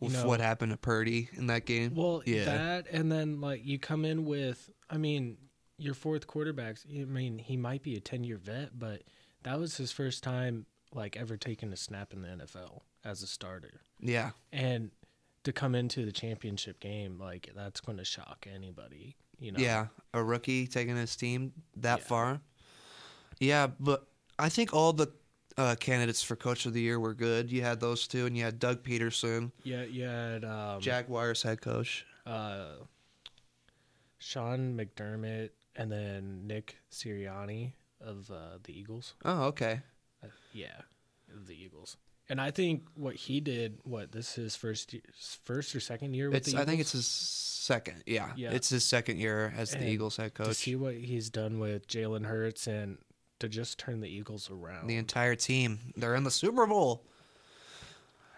With 0.00 0.12
know, 0.12 0.26
what 0.26 0.40
happened 0.40 0.70
to 0.70 0.78
Purdy 0.78 1.28
in 1.32 1.48
that 1.48 1.64
game. 1.64 1.94
well, 1.96 2.22
yeah. 2.24 2.44
that 2.44 2.86
and 2.92 3.10
then 3.10 3.40
like 3.40 3.64
you 3.64 3.80
come 3.80 4.04
in 4.04 4.26
with, 4.26 4.70
I 4.88 4.96
mean, 4.96 5.38
your 5.78 5.94
fourth 5.94 6.26
quarterback. 6.26 6.76
I 6.92 7.04
mean, 7.04 7.38
he 7.38 7.56
might 7.56 7.82
be 7.82 7.96
a 7.96 8.00
ten 8.00 8.24
year 8.24 8.36
vet, 8.36 8.78
but 8.78 9.02
that 9.44 9.58
was 9.58 9.76
his 9.76 9.92
first 9.92 10.22
time 10.22 10.66
like 10.94 11.16
ever 11.16 11.36
taking 11.36 11.72
a 11.72 11.76
snap 11.76 12.12
in 12.12 12.22
the 12.22 12.28
NFL 12.28 12.80
as 13.04 13.22
a 13.22 13.26
starter, 13.26 13.80
yeah. 14.00 14.30
and 14.52 14.90
to 15.44 15.52
come 15.52 15.74
into 15.74 16.04
the 16.04 16.12
championship 16.12 16.80
game 16.80 17.18
like 17.18 17.50
that's 17.54 17.80
going 17.80 17.98
to 17.98 18.04
shock 18.04 18.46
anybody. 18.52 19.16
You 19.38 19.52
know, 19.52 19.60
Yeah, 19.60 19.86
a 20.12 20.22
rookie 20.22 20.66
taking 20.66 20.96
his 20.96 21.14
team 21.14 21.52
that 21.76 22.00
Yeah. 22.00 22.04
far. 22.04 22.40
Yeah, 23.38 23.68
but 23.78 24.08
I 24.38 24.48
think 24.48 24.74
all 24.74 24.92
the 24.92 25.06
uh, 25.56 25.76
candidates 25.78 26.22
for 26.22 26.34
coach 26.36 26.66
of 26.66 26.72
the 26.72 26.80
year 26.80 26.98
were 26.98 27.14
good. 27.14 27.50
You 27.52 27.62
had 27.62 27.78
those 27.80 28.08
two, 28.08 28.26
and 28.26 28.36
you 28.36 28.42
had 28.44 28.58
Doug 28.58 28.82
Pederson, 28.82 29.52
Yeah, 29.62 29.82
you 29.84 30.04
had 30.04 30.44
um, 30.44 30.80
Jaguars 30.80 31.42
head 31.42 31.60
coach. 31.60 32.04
uh, 32.26 32.74
Sean 34.18 34.76
McDermott 34.76 35.50
and 35.78 35.90
then 35.90 36.46
Nick 36.46 36.76
Sirianni 36.92 37.72
of 38.00 38.30
uh, 38.30 38.58
the 38.64 38.78
Eagles. 38.78 39.14
Oh, 39.24 39.44
okay. 39.44 39.80
Uh, 40.22 40.26
yeah, 40.52 40.82
of 41.34 41.46
the 41.46 41.54
Eagles. 41.54 41.96
And 42.28 42.40
I 42.40 42.50
think 42.50 42.82
what 42.94 43.14
he 43.14 43.40
did, 43.40 43.78
what 43.84 44.12
this 44.12 44.30
is 44.32 44.34
his 44.36 44.56
first 44.56 44.92
year, 44.92 45.02
first 45.44 45.74
or 45.74 45.80
second 45.80 46.12
year 46.12 46.28
with 46.28 46.46
It's 46.48 46.54
I 46.54 46.66
think 46.66 46.80
it's 46.80 46.92
his 46.92 47.06
second. 47.06 48.02
Yeah, 48.06 48.32
Yeah. 48.36 48.50
it's 48.50 48.68
his 48.68 48.84
second 48.84 49.18
year 49.18 49.54
as 49.56 49.70
the 49.70 49.88
Eagles 49.88 50.18
head 50.18 50.34
coach. 50.34 50.48
to 50.48 50.54
see 50.54 50.76
what 50.76 50.94
he's 50.94 51.30
done 51.30 51.58
with 51.58 51.86
Jalen 51.88 52.26
Hurts 52.26 52.66
and 52.66 52.98
to 53.40 53.48
just 53.48 53.78
turn 53.78 54.00
the 54.00 54.08
Eagles 54.08 54.50
around. 54.50 54.88
The 54.88 54.96
entire 54.96 55.36
team, 55.36 55.78
they're 55.96 56.14
in 56.16 56.24
the 56.24 56.30
Super 56.30 56.66
Bowl. 56.66 57.06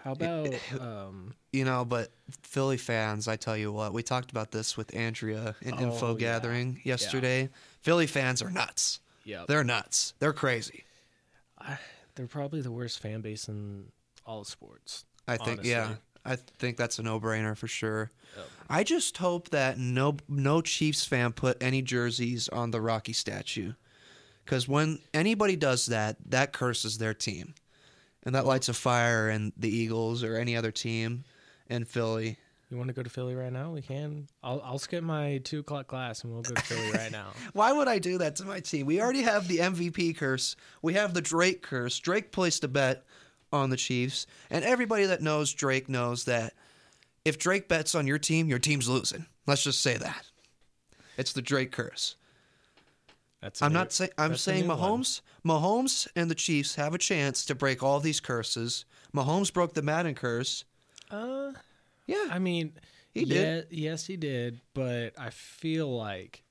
How 0.03 0.13
about 0.13 0.49
um, 0.81 1.35
You 1.53 1.65
know, 1.65 1.85
but 1.85 2.11
Philly 2.43 2.77
fans, 2.79 3.29
I 3.29 3.37
tell 3.37 3.57
you 3.57 3.71
what, 3.73 3.93
we 3.93 4.03
talked 4.03 4.31
about 4.31 4.51
this 4.51 4.77
with 4.77 4.95
Andrea 4.97 5.55
in 5.63 5.75
Oh, 5.75 5.83
info 5.83 6.13
yeah. 6.13 6.19
gathering 6.19 6.81
yesterday. 6.85 7.51
Philly 7.83 8.07
fans 8.07 8.41
are 8.43 8.51
nuts. 8.51 9.01
yeah, 9.25 9.45
They're 9.47 9.65
nuts. 9.65 10.15
They're 10.19 10.33
crazy. 10.33 10.85
I, 11.59 11.79
they're 12.15 12.27
probably 12.27 12.63
the 12.63 12.71
worst 12.73 13.01
fan 13.01 13.21
base 13.21 13.49
in 13.49 13.87
all 14.25 14.45
sports. 14.45 15.05
I 15.29 15.37
think 15.37 15.65
yeah. 15.65 15.97
I 16.25 16.37
think 16.37 16.77
that's 16.77 16.99
a 16.99 17.03
no-brainer 17.03 17.57
for 17.57 17.67
sure. 17.69 18.11
Yep. 18.37 18.47
I 18.69 18.85
just 18.85 19.17
hope 19.19 19.49
that 19.51 19.79
no 19.79 20.17
no 20.29 20.61
Chiefs 20.61 21.05
fan 21.05 21.33
put 21.33 21.63
any 21.63 21.81
jerseys 21.83 22.49
on 22.49 22.71
the 22.71 22.81
Rocky 22.81 23.13
statue. 23.13 23.73
Cuz 24.47 24.67
when 24.69 24.99
anybody 25.15 25.57
does 25.57 25.87
that, 25.87 26.17
that 26.31 26.53
curses 26.53 26.99
their 26.99 27.15
team. 27.15 27.55
And 28.25 28.35
that 28.35 28.47
lights 28.47 28.69
a 28.69 28.75
fire 28.75 29.31
in 29.31 29.53
the 29.57 29.75
Eagles 29.75 30.23
or 30.23 30.37
any 30.37 30.57
other 30.57 30.71
team 30.71 31.25
in 31.69 31.85
Philly. 31.85 32.39
You 32.71 32.77
want 32.77 32.89
to 32.89 32.95
go 32.95 33.03
to 33.03 33.11
Philly 33.11 33.35
right 33.35 33.53
now? 33.53 33.73
We 33.73 33.83
can. 33.83 34.29
I'll 34.45 34.63
I'll 34.65 34.79
skip 34.79 35.03
my 35.03 35.39
two 35.43 35.61
o'clock 35.61 35.89
class 35.89 36.23
and 36.23 36.33
we'll 36.33 36.43
go 36.43 36.55
to 36.55 36.63
Philly 36.63 36.93
right 36.93 37.11
now. 37.11 37.29
Why 37.53 37.73
would 37.73 37.89
I 37.89 37.99
do 37.99 38.19
that 38.19 38.37
to 38.37 38.45
my 38.45 38.61
team? 38.61 38.87
We 38.87 39.01
already 39.01 39.23
have 39.23 39.49
the 39.49 39.59
MVP 39.59 40.17
curse. 40.17 40.55
We 40.81 40.95
have 40.95 41.13
the 41.13 41.21
Drake 41.21 41.63
curse. 41.63 41.99
Drake 41.99 42.31
placed 42.31 42.63
a 42.63 42.69
bet 42.69 43.05
on 43.53 43.71
the 43.71 43.77
Chiefs, 43.77 44.27
and 44.51 44.65
everybody 44.65 45.07
that 45.07 45.21
knows 45.21 45.53
Drake 45.53 45.89
knows 45.89 46.25
that 46.27 46.55
if 47.25 47.39
Drake 47.39 47.69
bets 47.69 47.97
on 47.97 48.07
your 48.07 48.19
team, 48.19 48.49
your 48.49 48.61
team's 48.61 48.89
losing. 48.89 49.27
Let's 49.47 49.65
just 49.65 49.81
say 49.81 49.97
that. 49.97 50.27
It's 51.17 51.33
the 51.33 51.43
Drake 51.43 51.73
curse. 51.73 52.15
That's. 53.41 53.63
a 53.63 53.65
I'm 53.65 53.73
not 53.73 53.93
saying 53.93 54.11
I'm 54.19 54.31
that's 54.31 54.43
saying 54.43 54.67
new 54.67 54.75
one. 54.75 54.79
Mahomes, 55.01 55.21
Mahomes 55.45 56.09
and 56.15 56.31
the 56.31 56.35
Chiefs 56.35 56.75
have 56.75 56.95
a 56.95 56.99
chance 56.99 57.45
to 57.47 57.55
break 57.55 57.83
all 57.83 58.01
these 58.01 58.21
curses. 58.21 58.85
Mahomes 59.15 59.53
broke 59.53 59.75
the 59.75 59.83
Madden 59.83 60.15
curse. 60.15 60.65
Uh, 61.11 61.53
Yeah, 62.07 62.27
I 62.31 62.39
mean, 62.39 62.73
He 63.13 63.25
did. 63.25 63.67
yeah, 63.71 63.91
Yes, 63.91 64.07
he 64.07 64.17
did. 64.17 64.61
But 64.75 65.19
I 65.19 65.31
feel 65.31 65.95
like 65.95 66.45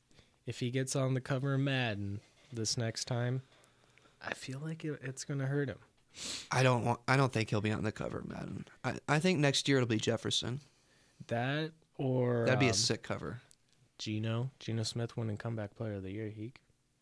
if 0.45 0.59
he 0.59 0.71
gets 0.71 0.95
on 0.95 1.13
the 1.13 1.21
cover 1.21 1.53
of 1.53 1.59
Madden 1.61 2.19
this 2.51 2.77
next 2.77 3.05
time, 3.05 3.43
I 4.25 4.33
feel 4.33 4.59
like 4.59 4.83
it, 4.83 4.99
it's 5.03 5.23
gonna 5.23 5.45
hurt 5.45 5.69
him. 5.69 5.77
I 6.51 6.63
don't 6.63 6.83
want. 6.83 6.99
I 7.07 7.15
don't 7.15 7.31
think 7.31 7.49
he'll 7.51 7.61
be 7.61 7.71
on 7.71 7.83
the 7.83 7.91
cover 7.91 8.19
of 8.19 8.27
Madden. 8.27 8.65
I, 8.83 8.95
I 9.07 9.19
think 9.19 9.39
next 9.39 9.67
year 9.67 9.77
it'll 9.77 9.87
be 9.87 9.97
Jefferson. 9.97 10.59
That 11.27 11.71
or 11.97 12.45
That'd 12.45 12.59
be 12.59 12.65
a 12.65 12.69
um, 12.69 12.73
sick 12.75 13.03
cover. 13.03 13.41
Geno 13.99 14.49
Geno 14.59 14.83
Smith 14.83 15.15
winning 15.15 15.37
comeback 15.37 15.75
player 15.75 15.93
of 15.95 16.03
the 16.03 16.11
year. 16.11 16.29
He 16.29 16.49
could 16.49 16.59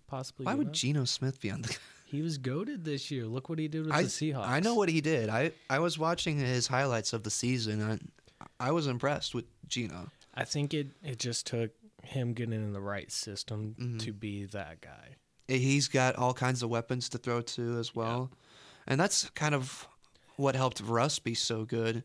possibly. 0.08 0.46
Why 0.46 0.56
would 0.56 0.68
up. 0.68 0.74
Geno 0.74 1.06
Smith 1.06 1.40
be 1.40 1.52
on 1.52 1.62
the? 1.62 1.78
he 2.06 2.22
was 2.22 2.38
goaded 2.38 2.86
this 2.86 3.12
year? 3.12 3.26
Look 3.26 3.50
what 3.50 3.60
he 3.60 3.68
did 3.68 3.86
with 3.86 3.94
I 3.94 4.04
the 4.04 4.08
Seahawks. 4.10 4.48
I 4.48 4.60
know 4.60 4.76
what 4.76 4.90
he 4.90 5.02
did. 5.02 5.30
I 5.30 5.52
I 5.70 5.80
was 5.80 5.98
watching 6.00 6.40
his 6.40 6.68
highlights 6.68 7.14
of 7.14 7.24
the 7.24 7.30
season. 7.32 7.82
and 7.82 8.12
I 8.60 8.72
was 8.72 8.88
impressed 8.88 9.36
with 9.36 9.46
Geno. 9.68 10.10
I 10.34 10.44
think 10.46 10.74
it 10.74 10.88
it 11.04 11.20
just 11.20 11.46
took 11.48 11.72
him 12.04 12.34
getting 12.34 12.54
in 12.54 12.74
the 12.74 12.82
right 12.82 13.12
system 13.12 13.76
Mhm. 13.80 14.00
to 14.00 14.14
be 14.14 14.46
that 14.46 14.82
guy. 14.82 15.16
He's 15.48 15.88
got 15.88 16.16
all 16.16 16.34
kinds 16.34 16.62
of 16.64 16.70
weapons 16.70 17.10
to 17.10 17.18
throw 17.18 17.42
to 17.42 17.78
as 17.80 17.96
well, 17.96 18.32
and 18.86 19.00
that's 19.00 19.30
kind 19.32 19.56
of 19.56 19.88
what 20.36 20.56
helped 20.56 20.82
Russ 20.82 21.20
be 21.20 21.34
so 21.34 21.66
good. 21.66 22.04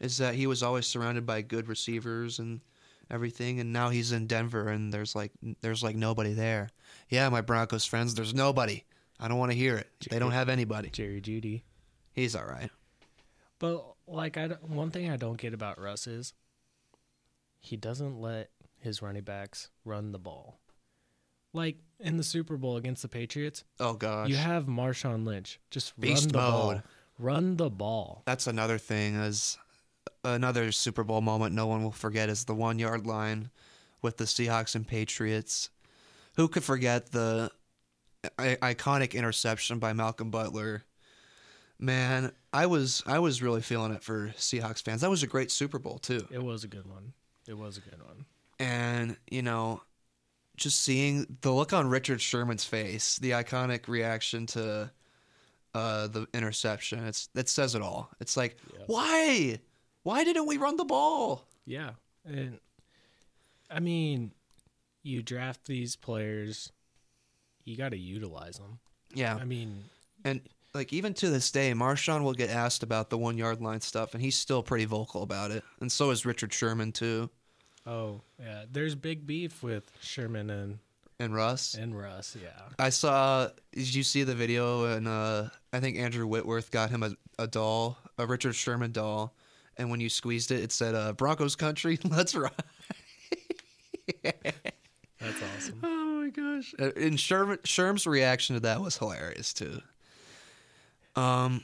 Is 0.00 0.16
that 0.18 0.34
he 0.34 0.46
was 0.46 0.62
always 0.62 0.86
surrounded 0.86 1.24
by 1.26 1.42
good 1.42 1.68
receivers 1.68 2.38
and 2.38 2.60
everything, 3.10 3.60
and 3.60 3.72
now 3.72 3.88
he's 3.90 4.12
in 4.12 4.26
Denver 4.26 4.68
and 4.68 4.92
there's 4.92 5.14
like 5.14 5.32
there's 5.60 5.82
like 5.82 5.96
nobody 5.96 6.32
there. 6.32 6.68
Yeah, 7.08 7.28
my 7.28 7.40
Broncos 7.40 7.84
friends, 7.84 8.14
there's 8.14 8.34
nobody. 8.34 8.84
I 9.18 9.28
don't 9.28 9.38
want 9.38 9.52
to 9.52 9.58
hear 9.58 9.76
it. 9.76 9.88
They 10.10 10.18
don't 10.18 10.30
have 10.32 10.48
anybody. 10.48 10.90
Jerry 10.90 11.20
Jeudy. 11.20 11.62
He's 12.12 12.34
all 12.34 12.44
right. 12.46 12.70
But 13.58 13.84
like 14.06 14.36
I 14.36 14.48
one 14.62 14.90
thing 14.90 15.10
I 15.10 15.16
don't 15.16 15.36
get 15.38 15.54
about 15.54 15.80
Russ 15.80 16.06
is 16.06 16.32
he 17.60 17.76
doesn't 17.76 18.20
let 18.20 18.50
his 18.78 19.02
running 19.02 19.22
backs 19.22 19.68
run 19.84 20.12
the 20.12 20.18
ball. 20.18 20.58
Like 21.52 21.78
in 21.98 22.16
the 22.16 22.22
Super 22.22 22.56
Bowl 22.56 22.76
against 22.76 23.02
the 23.02 23.08
Patriots, 23.08 23.64
Oh 23.78 23.94
gosh, 23.94 24.28
you 24.28 24.36
have 24.36 24.66
Marshawn 24.66 25.26
Lynch 25.26 25.60
just 25.70 25.98
Beast 26.00 26.22
run 26.24 26.28
the 26.28 26.38
ball. 26.38 26.82
Run 27.18 27.56
the 27.56 27.68
ball. 27.68 28.22
that's 28.24 28.46
another 28.46 28.78
thing 28.78 29.14
is 29.16 29.58
another 30.24 30.72
Super 30.72 31.04
Bowl 31.04 31.20
moment 31.20 31.54
no 31.54 31.66
one 31.66 31.82
will 31.82 31.90
forget 31.92 32.28
is 32.28 32.44
the 32.44 32.54
one 32.54 32.78
yard 32.78 33.06
line 33.06 33.50
with 34.02 34.16
the 34.16 34.24
Seahawks 34.24 34.74
and 34.74 34.86
Patriots. 34.86 35.70
Who 36.36 36.48
could 36.48 36.64
forget 36.64 37.12
the 37.12 37.50
I- 38.38 38.56
iconic 38.62 39.14
interception 39.14 39.78
by 39.78 39.92
Malcolm 39.92 40.30
Butler? 40.30 40.84
Man, 41.78 42.32
I 42.52 42.66
was 42.66 43.02
I 43.06 43.18
was 43.18 43.42
really 43.42 43.62
feeling 43.62 43.92
it 43.92 44.02
for 44.02 44.28
Seahawks 44.36 44.82
fans. 44.82 45.00
That 45.00 45.10
was 45.10 45.22
a 45.22 45.26
great 45.26 45.50
Super 45.50 45.78
Bowl 45.78 45.98
too. 45.98 46.26
It 46.30 46.42
was 46.42 46.64
a 46.64 46.68
good 46.68 46.86
one. 46.86 47.12
It 47.48 47.56
was 47.56 47.78
a 47.78 47.80
good 47.80 48.02
one. 48.04 48.26
And, 48.58 49.16
you 49.30 49.40
know, 49.40 49.80
just 50.58 50.82
seeing 50.82 51.38
the 51.40 51.50
look 51.50 51.72
on 51.72 51.88
Richard 51.88 52.20
Sherman's 52.20 52.64
face, 52.66 53.16
the 53.18 53.30
iconic 53.30 53.88
reaction 53.88 54.44
to 54.48 54.90
uh, 55.74 56.06
the 56.08 56.26
interception, 56.34 57.02
it's 57.06 57.30
it 57.34 57.48
says 57.48 57.74
it 57.74 57.80
all. 57.80 58.10
It's 58.20 58.36
like, 58.36 58.58
Yeah. 58.74 58.84
why? 58.86 59.60
Why 60.02 60.24
didn't 60.24 60.46
we 60.46 60.56
run 60.56 60.76
the 60.76 60.84
ball? 60.84 61.44
Yeah. 61.66 61.90
And 62.24 62.58
I 63.70 63.80
mean, 63.80 64.32
you 65.02 65.22
draft 65.22 65.66
these 65.66 65.96
players, 65.96 66.72
you 67.64 67.76
got 67.76 67.90
to 67.90 67.98
utilize 67.98 68.56
them. 68.58 68.78
Yeah. 69.14 69.36
I 69.40 69.44
mean, 69.44 69.84
And 70.24 70.40
like 70.74 70.92
even 70.92 71.14
to 71.14 71.30
this 71.30 71.50
day, 71.50 71.72
Marshawn 71.72 72.22
will 72.22 72.32
get 72.34 72.50
asked 72.50 72.82
about 72.82 73.10
the 73.10 73.18
one 73.18 73.36
yard 73.38 73.60
line 73.60 73.80
stuff 73.80 74.14
and 74.14 74.22
he's 74.22 74.36
still 74.36 74.62
pretty 74.62 74.84
vocal 74.84 75.22
about 75.22 75.50
it. 75.50 75.64
And 75.80 75.90
so 75.90 76.10
is 76.10 76.24
Richard 76.26 76.52
Sherman 76.52 76.92
too. 76.92 77.28
oh, 77.86 78.20
yeah, 78.38 78.64
there's 78.70 78.94
big 78.94 79.26
beef 79.26 79.62
with 79.62 79.90
Sherman 80.00 80.48
and 80.50 80.78
And 81.18 81.34
Russ. 81.34 81.74
and 81.74 81.96
Russ, 81.98 82.36
yeah. 82.40 82.50
I 82.78 82.90
saw. 82.90 83.48
Did 83.72 83.94
you 83.94 84.02
see 84.02 84.22
the 84.22 84.34
video? 84.34 84.84
And 84.86 85.08
uh, 85.08 85.48
I 85.72 85.80
think 85.80 85.96
Andrew 85.98 86.26
Whitworth 86.26 86.70
got 86.70 86.90
him 86.90 87.02
a, 87.02 87.12
a 87.38 87.46
doll, 87.46 87.98
a 88.18 88.26
Richard 88.26 88.54
Sherman 88.54 88.92
doll, 88.92 89.34
and 89.80 89.90
when 89.90 90.00
you 90.00 90.08
squeezed 90.08 90.50
it, 90.52 90.62
it 90.62 90.72
said 90.72 90.94
uh, 90.94 91.12
"Broncos 91.14 91.56
country, 91.56 91.98
let's 92.04 92.34
ride." 92.34 92.52
That's 94.22 95.42
awesome. 95.56 95.80
oh 95.82 96.22
my 96.22 96.28
gosh! 96.30 96.74
Uh, 96.78 96.90
And 96.96 97.18
Sherman, 97.18 97.58
Sherm's 97.64 98.06
reaction 98.06 98.54
to 98.54 98.60
that 98.60 98.80
was 98.80 98.96
hilarious 98.98 99.52
too. 99.52 99.80
Um, 101.16 101.62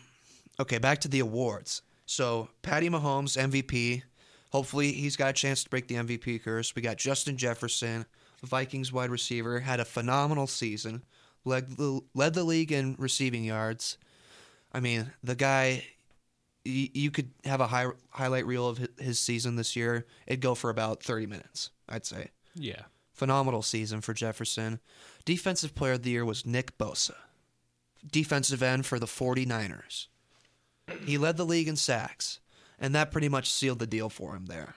okay, 0.60 0.78
back 0.78 1.00
to 1.00 1.08
the 1.08 1.20
awards. 1.20 1.82
So 2.06 2.48
Patty 2.62 2.88
Mahomes 2.88 3.36
MVP. 3.36 4.02
Hopefully, 4.50 4.92
he's 4.92 5.16
got 5.16 5.30
a 5.30 5.32
chance 5.34 5.64
to 5.64 5.70
break 5.70 5.88
the 5.88 5.96
MVP 5.96 6.42
curse. 6.42 6.74
We 6.74 6.80
got 6.80 6.96
Justin 6.96 7.36
Jefferson, 7.36 8.06
Vikings 8.42 8.92
wide 8.92 9.10
receiver, 9.10 9.60
had 9.60 9.80
a 9.80 9.84
phenomenal 9.84 10.46
season, 10.46 11.02
led 11.44 11.76
the, 11.76 12.00
led 12.14 12.32
the 12.34 12.44
league 12.44 12.72
in 12.72 12.94
receiving 12.98 13.44
yards. 13.44 13.98
I 14.72 14.80
mean, 14.80 15.10
the 15.22 15.34
guy, 15.34 15.84
you 16.66 17.10
could 17.10 17.30
have 17.44 17.60
a 17.60 17.66
high, 17.66 17.86
highlight 18.10 18.46
reel 18.46 18.68
of 18.68 18.86
his 18.98 19.18
season 19.18 19.56
this 19.56 19.76
year. 19.76 20.06
It'd 20.26 20.40
go 20.40 20.54
for 20.54 20.70
about 20.70 21.02
30 21.02 21.26
minutes, 21.26 21.70
I'd 21.88 22.06
say. 22.06 22.30
Yeah. 22.54 22.82
Phenomenal 23.12 23.62
season 23.62 24.00
for 24.00 24.12
Jefferson. 24.12 24.80
Defensive 25.24 25.74
player 25.74 25.92
of 25.92 26.02
the 26.02 26.10
year 26.10 26.24
was 26.24 26.44
Nick 26.44 26.76
Bosa, 26.78 27.14
defensive 28.10 28.62
end 28.62 28.86
for 28.86 28.98
the 28.98 29.06
49ers. 29.06 30.06
He 31.04 31.18
led 31.18 31.36
the 31.36 31.46
league 31.46 31.68
in 31.68 31.76
sacks, 31.76 32.40
and 32.78 32.94
that 32.94 33.10
pretty 33.10 33.28
much 33.28 33.50
sealed 33.50 33.78
the 33.78 33.86
deal 33.86 34.08
for 34.08 34.36
him 34.36 34.46
there. 34.46 34.74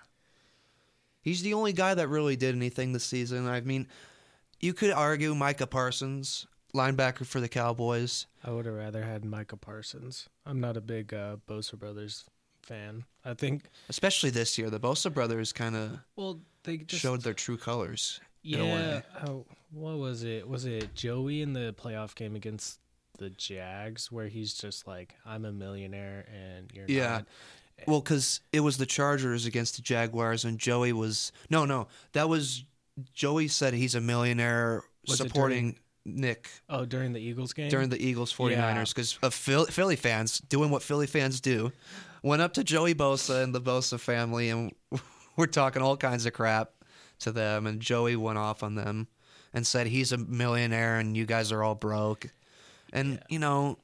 He's 1.21 1.41
the 1.41 1.53
only 1.53 1.73
guy 1.73 1.93
that 1.93 2.07
really 2.07 2.35
did 2.35 2.55
anything 2.55 2.93
this 2.93 3.03
season. 3.03 3.47
I 3.47 3.61
mean, 3.61 3.87
you 4.59 4.73
could 4.73 4.91
argue 4.91 5.35
Micah 5.35 5.67
Parsons, 5.67 6.47
linebacker 6.73 7.25
for 7.25 7.39
the 7.39 7.49
Cowboys. 7.49 8.27
I 8.43 8.51
would 8.51 8.65
have 8.65 8.75
rather 8.75 9.03
had 9.03 9.25
Micah 9.25 9.57
Parsons. 9.57 10.29
I'm 10.45 10.59
not 10.59 10.77
a 10.77 10.81
big 10.81 11.13
uh, 11.13 11.37
Bosa 11.47 11.77
Brothers 11.77 12.25
fan. 12.63 13.05
I 13.25 13.33
think, 13.33 13.63
Especially 13.89 14.29
this 14.29 14.57
year, 14.57 14.69
the 14.69 14.79
Bosa 14.79 15.13
brothers 15.13 15.51
kind 15.53 15.75
of 15.75 15.99
well, 16.15 16.39
they 16.63 16.77
just 16.77 17.01
showed 17.01 17.21
their 17.21 17.33
true 17.33 17.57
colors. 17.57 18.19
Yeah. 18.41 19.01
Oh, 19.25 19.45
what 19.71 19.97
was 19.97 20.23
it? 20.23 20.47
Was 20.47 20.65
it 20.65 20.95
Joey 20.95 21.41
in 21.41 21.53
the 21.53 21.75
playoff 21.77 22.15
game 22.15 22.35
against 22.35 22.79
the 23.17 23.29
Jags 23.31 24.11
where 24.11 24.27
he's 24.27 24.53
just 24.53 24.87
like, 24.87 25.15
"I'm 25.25 25.43
a 25.45 25.51
millionaire 25.51 26.25
and 26.33 26.71
you're 26.73 26.85
Yeah. 26.87 27.09
not." 27.09 27.25
Well, 27.87 28.01
because 28.01 28.41
it 28.53 28.59
was 28.61 28.77
the 28.77 28.85
Chargers 28.85 29.45
against 29.45 29.75
the 29.77 29.81
Jaguars, 29.81 30.43
and 30.45 30.57
Joey 30.59 30.93
was 30.93 31.31
no, 31.49 31.65
no. 31.65 31.87
That 32.13 32.29
was 32.29 32.63
Joey 33.13 33.47
said 33.47 33.73
he's 33.73 33.95
a 33.95 34.01
millionaire 34.01 34.83
Was 35.07 35.17
supporting 35.17 35.77
Nick 36.05 36.49
Oh, 36.69 36.85
during 36.85 37.13
the 37.13 37.19
Eagles 37.19 37.53
game. 37.53 37.69
during 37.69 37.89
the 37.89 38.03
Eagles 38.03 38.33
49ers 38.33 38.89
because 38.93 39.17
of 39.21 39.33
Phil, 39.33 39.65
Philly 39.65 39.95
fans 39.95 40.39
doing 40.39 40.69
what 40.71 40.81
Philly 40.83 41.07
fans 41.07 41.39
do. 41.41 41.71
Went 42.23 42.41
up 42.41 42.53
to 42.53 42.63
Joey 42.63 42.93
Bosa 42.95 43.43
and 43.43 43.53
the 43.55 43.61
Bosa 43.61 43.99
family, 43.99 44.49
and 44.49 44.73
we're 45.35 45.45
talking 45.45 45.81
all 45.81 45.95
kinds 45.97 46.25
of 46.25 46.33
crap 46.33 46.71
to 47.19 47.31
them. 47.31 47.67
And 47.67 47.79
Joey 47.81 48.15
went 48.15 48.37
off 48.37 48.63
on 48.63 48.75
them 48.75 49.07
and 49.53 49.65
said 49.65 49.87
he's 49.87 50.11
a 50.11 50.17
millionaire 50.17 50.99
and 50.99 51.15
you 51.17 51.25
guys 51.25 51.51
are 51.51 51.63
all 51.63 51.75
broke. 51.75 52.27
And 52.93 53.13
Yeah. 53.13 53.19
you 53.29 53.39
know, 53.39 53.77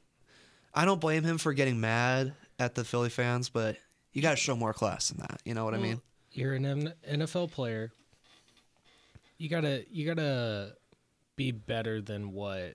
I 0.74 0.84
don't 0.84 1.00
blame 1.00 1.22
him 1.24 1.38
for 1.38 1.52
getting 1.54 1.80
mad 1.80 2.34
at 2.58 2.74
the 2.74 2.84
Philly 2.84 3.08
fans, 3.10 3.48
but 3.48 3.76
you 4.12 4.22
got 4.22 4.30
to 4.30 4.36
show 4.36 4.54
more 4.56 4.72
class 4.72 5.08
than 5.08 5.18
that. 5.18 5.40
You 5.44 5.54
know 5.54 5.64
what 5.64 5.74
I 5.74 5.78
mean? 5.78 6.00
You're 6.32 6.54
an 6.54 6.92
NFL 7.10 7.50
player. 7.52 7.92
You 9.38 9.48
gotta 9.48 9.84
you 9.90 10.06
gotta 10.06 10.74
be 11.36 11.52
better 11.52 12.00
than 12.00 12.32
what 12.32 12.74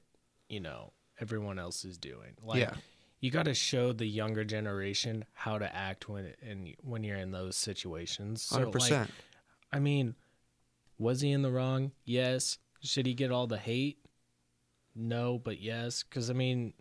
you 0.49 0.59
know 0.59 0.93
everyone 1.19 1.59
else 1.59 1.83
is 1.85 1.97
doing. 1.97 2.35
Like, 2.41 2.59
Yeah. 2.59 2.73
you 3.19 3.29
got 3.31 3.45
to 3.45 3.53
show 3.53 3.93
the 3.93 4.05
younger 4.05 4.43
generation 4.43 5.25
how 5.33 5.57
to 5.57 5.75
act 5.75 6.09
when 6.09 6.33
and 6.41 6.73
when 6.81 7.03
you're 7.03 7.17
in 7.17 7.31
those 7.31 7.55
situations. 7.55 8.41
So, 8.43 8.55
Hundred 8.55 8.65
like, 8.67 8.73
percent. 8.73 9.11
I 9.71 9.79
mean, 9.79 10.15
was 10.97 11.21
he 11.21 11.31
in 11.31 11.41
the 11.41 11.51
wrong? 11.51 11.91
Yes. 12.05 12.57
Should 12.81 13.05
he 13.05 13.13
get 13.13 13.31
all 13.31 13.47
the 13.47 13.57
hate? 13.57 13.99
No, 14.95 15.37
but 15.37 15.61
yes. 15.61 16.03
Because, 16.03 16.29
I 16.29 16.33
mean, 16.33 16.73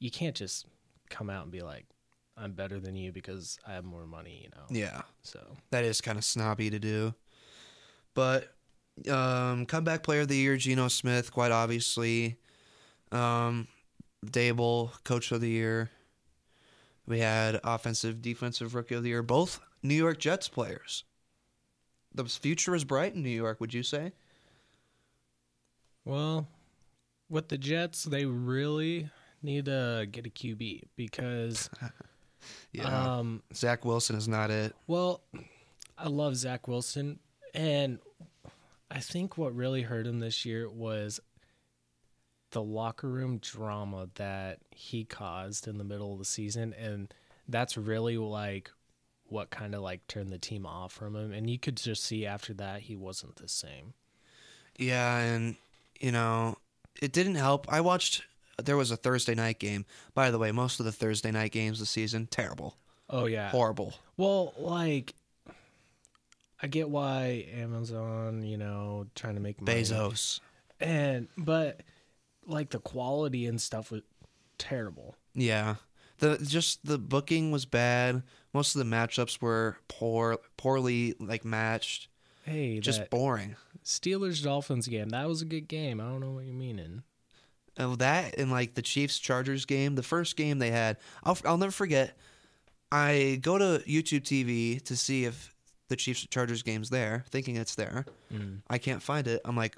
you 0.00 0.10
can't 0.10 0.34
just 0.36 0.66
come 1.08 1.30
out 1.30 1.44
and 1.44 1.52
be 1.52 1.62
like, 1.62 1.86
I'm 2.36 2.52
better 2.52 2.78
than 2.78 2.94
you 2.96 3.10
because 3.12 3.58
I 3.66 3.72
have 3.72 3.84
more 3.84 4.06
money, 4.06 4.40
you 4.44 4.50
know. 4.50 4.64
Yeah, 4.70 5.02
So 5.22 5.40
that 5.70 5.84
is 5.84 6.00
kind 6.00 6.18
of 6.18 6.24
snobby 6.24 6.70
to 6.70 6.78
do. 6.78 7.14
But 8.14 8.52
um, 9.08 9.66
comeback 9.66 10.02
player 10.02 10.22
of 10.22 10.28
the 10.28 10.36
year, 10.36 10.56
Geno 10.56 10.88
Smith, 10.88 11.32
quite 11.32 11.52
obviously. 11.52 12.36
Um, 13.12 13.68
Daboll, 14.24 14.90
coach 15.04 15.32
of 15.32 15.40
the 15.40 15.48
year. 15.48 15.90
We 17.06 17.20
had 17.20 17.60
offensive, 17.64 18.20
defensive 18.20 18.74
rookie 18.74 18.94
of 18.94 19.02
the 19.02 19.10
year, 19.10 19.22
both 19.22 19.60
New 19.82 19.94
York 19.94 20.18
Jets 20.18 20.48
players. 20.48 21.04
The 22.14 22.24
future 22.24 22.74
is 22.74 22.84
bright 22.84 23.14
in 23.14 23.22
New 23.22 23.30
York, 23.30 23.60
would 23.60 23.72
you 23.72 23.82
say? 23.82 24.12
well, 26.08 26.48
with 27.28 27.48
the 27.48 27.58
Jets, 27.58 28.04
they 28.04 28.24
really 28.24 29.10
need 29.42 29.66
to 29.66 30.08
get 30.10 30.26
a 30.26 30.30
QB 30.30 30.84
because 30.96 31.68
yeah. 32.72 33.18
um 33.18 33.42
Zach 33.54 33.84
Wilson 33.84 34.16
is 34.16 34.26
not 34.26 34.50
it. 34.50 34.74
Well, 34.86 35.20
I 35.96 36.08
love 36.08 36.34
Zach 36.36 36.66
Wilson, 36.66 37.18
and 37.54 37.98
I 38.90 39.00
think 39.00 39.36
what 39.36 39.54
really 39.54 39.82
hurt 39.82 40.06
him 40.06 40.20
this 40.20 40.44
year 40.44 40.68
was 40.68 41.20
the 42.50 42.62
locker 42.62 43.08
room 43.08 43.38
drama 43.38 44.08
that 44.14 44.60
he 44.70 45.04
caused 45.04 45.68
in 45.68 45.76
the 45.78 45.84
middle 45.84 46.12
of 46.12 46.18
the 46.18 46.24
season, 46.24 46.72
and 46.72 47.12
that's 47.48 47.76
really 47.76 48.16
like 48.16 48.70
what 49.26 49.50
kind 49.50 49.74
of 49.74 49.82
like 49.82 50.06
turned 50.06 50.30
the 50.30 50.38
team 50.38 50.64
off 50.64 50.92
from 50.92 51.14
him. 51.14 51.32
And 51.32 51.50
you 51.50 51.58
could 51.58 51.76
just 51.76 52.02
see 52.02 52.24
after 52.24 52.54
that 52.54 52.80
he 52.82 52.96
wasn't 52.96 53.36
the 53.36 53.48
same. 53.48 53.92
Yeah, 54.78 55.18
and 55.18 55.56
you 56.00 56.12
know, 56.12 56.56
it 57.02 57.12
didn't 57.12 57.34
help. 57.34 57.70
I 57.70 57.80
watched. 57.82 58.22
There 58.62 58.76
was 58.76 58.90
a 58.90 58.96
Thursday 58.96 59.34
night 59.34 59.58
game. 59.58 59.84
By 60.14 60.30
the 60.30 60.38
way, 60.38 60.50
most 60.50 60.80
of 60.80 60.86
the 60.86 60.92
Thursday 60.92 61.30
night 61.30 61.52
games 61.52 61.78
this 61.78 61.90
season 61.90 62.26
terrible, 62.26 62.76
Oh 63.10 63.26
yeah. 63.26 63.50
horrible. 63.50 63.94
Well, 64.16 64.54
like. 64.58 65.14
I 66.62 66.66
get 66.66 66.90
why 66.90 67.46
Amazon, 67.54 68.42
you 68.42 68.56
know, 68.56 69.06
trying 69.14 69.34
to 69.36 69.40
make 69.40 69.60
money. 69.60 69.80
Bezos. 69.82 70.40
and 70.80 71.28
but 71.36 71.82
like 72.46 72.70
the 72.70 72.80
quality 72.80 73.46
and 73.46 73.60
stuff 73.60 73.90
was 73.90 74.02
terrible. 74.58 75.14
Yeah, 75.34 75.76
the 76.18 76.38
just 76.38 76.84
the 76.84 76.98
booking 76.98 77.50
was 77.50 77.64
bad. 77.64 78.22
Most 78.52 78.74
of 78.74 78.78
the 78.80 78.96
matchups 78.96 79.40
were 79.40 79.76
poor, 79.88 80.38
poorly 80.56 81.14
like 81.20 81.44
matched. 81.44 82.08
Hey, 82.44 82.80
Just 82.80 83.10
boring. 83.10 83.56
Steelers 83.84 84.42
Dolphins 84.42 84.88
game 84.88 85.10
that 85.10 85.28
was 85.28 85.42
a 85.42 85.44
good 85.44 85.68
game. 85.68 86.00
I 86.00 86.04
don't 86.04 86.20
know 86.20 86.32
what 86.32 86.44
you're 86.44 86.54
meaning. 86.54 87.02
And 87.76 87.98
that 87.98 88.38
and 88.38 88.50
like 88.50 88.74
the 88.74 88.82
Chiefs 88.82 89.18
Chargers 89.18 89.64
game, 89.64 89.94
the 89.94 90.02
first 90.02 90.34
game 90.36 90.58
they 90.58 90.70
had, 90.70 90.96
I'll 91.22 91.38
I'll 91.44 91.58
never 91.58 91.70
forget. 91.72 92.16
I 92.90 93.38
go 93.42 93.58
to 93.58 93.84
YouTube 93.86 94.22
TV 94.22 94.82
to 94.84 94.96
see 94.96 95.26
if 95.26 95.54
the 95.88 95.96
Chiefs 95.96 96.26
Chargers 96.30 96.62
game's 96.62 96.90
there, 96.90 97.24
thinking 97.30 97.56
it's 97.56 97.74
there. 97.74 98.04
Mm. 98.32 98.60
I 98.68 98.78
can't 98.78 99.02
find 99.02 99.26
it. 99.26 99.40
I'm 99.44 99.56
like, 99.56 99.76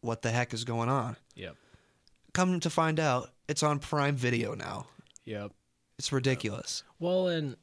what 0.00 0.22
the 0.22 0.30
heck 0.30 0.54
is 0.54 0.64
going 0.64 0.88
on? 0.88 1.16
Yep. 1.34 1.56
Come 2.32 2.60
to 2.60 2.70
find 2.70 2.98
out, 2.98 3.30
it's 3.48 3.62
on 3.62 3.78
Prime 3.78 4.16
Video 4.16 4.54
now. 4.54 4.86
Yep. 5.24 5.52
It's 5.98 6.12
ridiculous. 6.12 6.82
Well, 6.98 7.28
and 7.28 7.56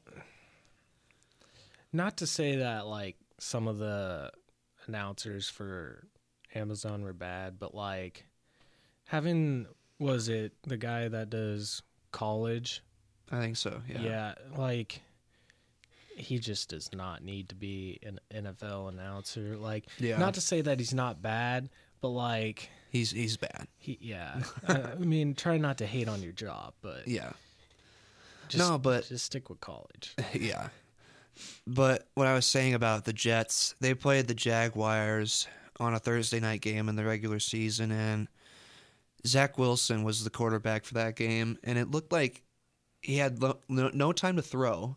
not 1.92 2.16
to 2.18 2.26
say 2.26 2.56
that 2.56 2.86
like 2.86 3.16
some 3.38 3.68
of 3.68 3.78
the 3.78 4.30
announcers 4.86 5.48
for 5.48 6.06
Amazon 6.54 7.02
were 7.02 7.12
bad, 7.12 7.58
but 7.58 7.74
like 7.74 8.26
having 9.06 9.66
was 9.98 10.28
it 10.28 10.52
the 10.66 10.76
guy 10.76 11.08
that 11.08 11.30
does 11.30 11.82
college? 12.10 12.82
I 13.30 13.38
think 13.40 13.56
so. 13.56 13.80
Yeah. 13.88 14.00
yeah 14.00 14.34
like 14.56 15.00
he 16.16 16.38
just 16.38 16.68
does 16.70 16.90
not 16.92 17.22
need 17.24 17.48
to 17.50 17.54
be 17.54 17.98
an 18.04 18.18
NFL 18.34 18.88
announcer. 18.92 19.56
Like, 19.56 19.86
Yeah. 19.98 20.18
not 20.18 20.34
to 20.34 20.40
say 20.40 20.60
that 20.60 20.78
he's 20.78 20.94
not 20.94 21.22
bad, 21.22 21.68
but 22.00 22.08
like 22.08 22.68
He's 22.90 23.10
he's 23.10 23.36
bad. 23.36 23.68
he, 23.78 23.98
yeah. 24.00 24.42
I, 24.68 24.74
I 24.82 24.94
mean, 24.96 25.34
try 25.34 25.56
not 25.58 25.78
to 25.78 25.86
hate 25.86 26.08
on 26.08 26.22
your 26.22 26.32
job, 26.32 26.74
but 26.82 27.08
Yeah. 27.08 27.32
just, 28.48 28.58
No, 28.70 28.78
but- 28.78 29.06
just 29.08 29.24
stick 29.26 29.48
with 29.48 29.60
college. 29.60 30.14
yeah. 30.34 30.68
But 31.66 32.08
what 32.14 32.26
I 32.26 32.34
was 32.34 32.44
saying 32.46 32.74
about 32.74 33.04
the 33.06 33.12
Jets, 33.14 33.74
they 33.80 33.94
played 33.94 34.28
the 34.28 34.34
Jaguars 34.34 35.46
on 35.80 35.94
a 35.94 35.98
Thursday 35.98 36.38
night 36.40 36.60
game 36.60 36.88
in 36.90 36.96
the 36.96 37.04
regular 37.04 37.40
season, 37.40 37.90
and 37.90 38.28
Zach 39.26 39.56
Wilson 39.56 40.02
was 40.04 40.24
the 40.24 40.30
quarterback 40.30 40.84
for 40.84 40.94
that 40.94 41.16
game, 41.16 41.56
and 41.64 41.78
it 41.78 41.90
looked 41.90 42.12
like 42.12 42.42
he 43.00 43.16
had 43.16 43.40
lo- 43.40 43.60
no, 43.68 43.90
no 43.94 44.12
time 44.12 44.36
to 44.36 44.42
throw, 44.42 44.96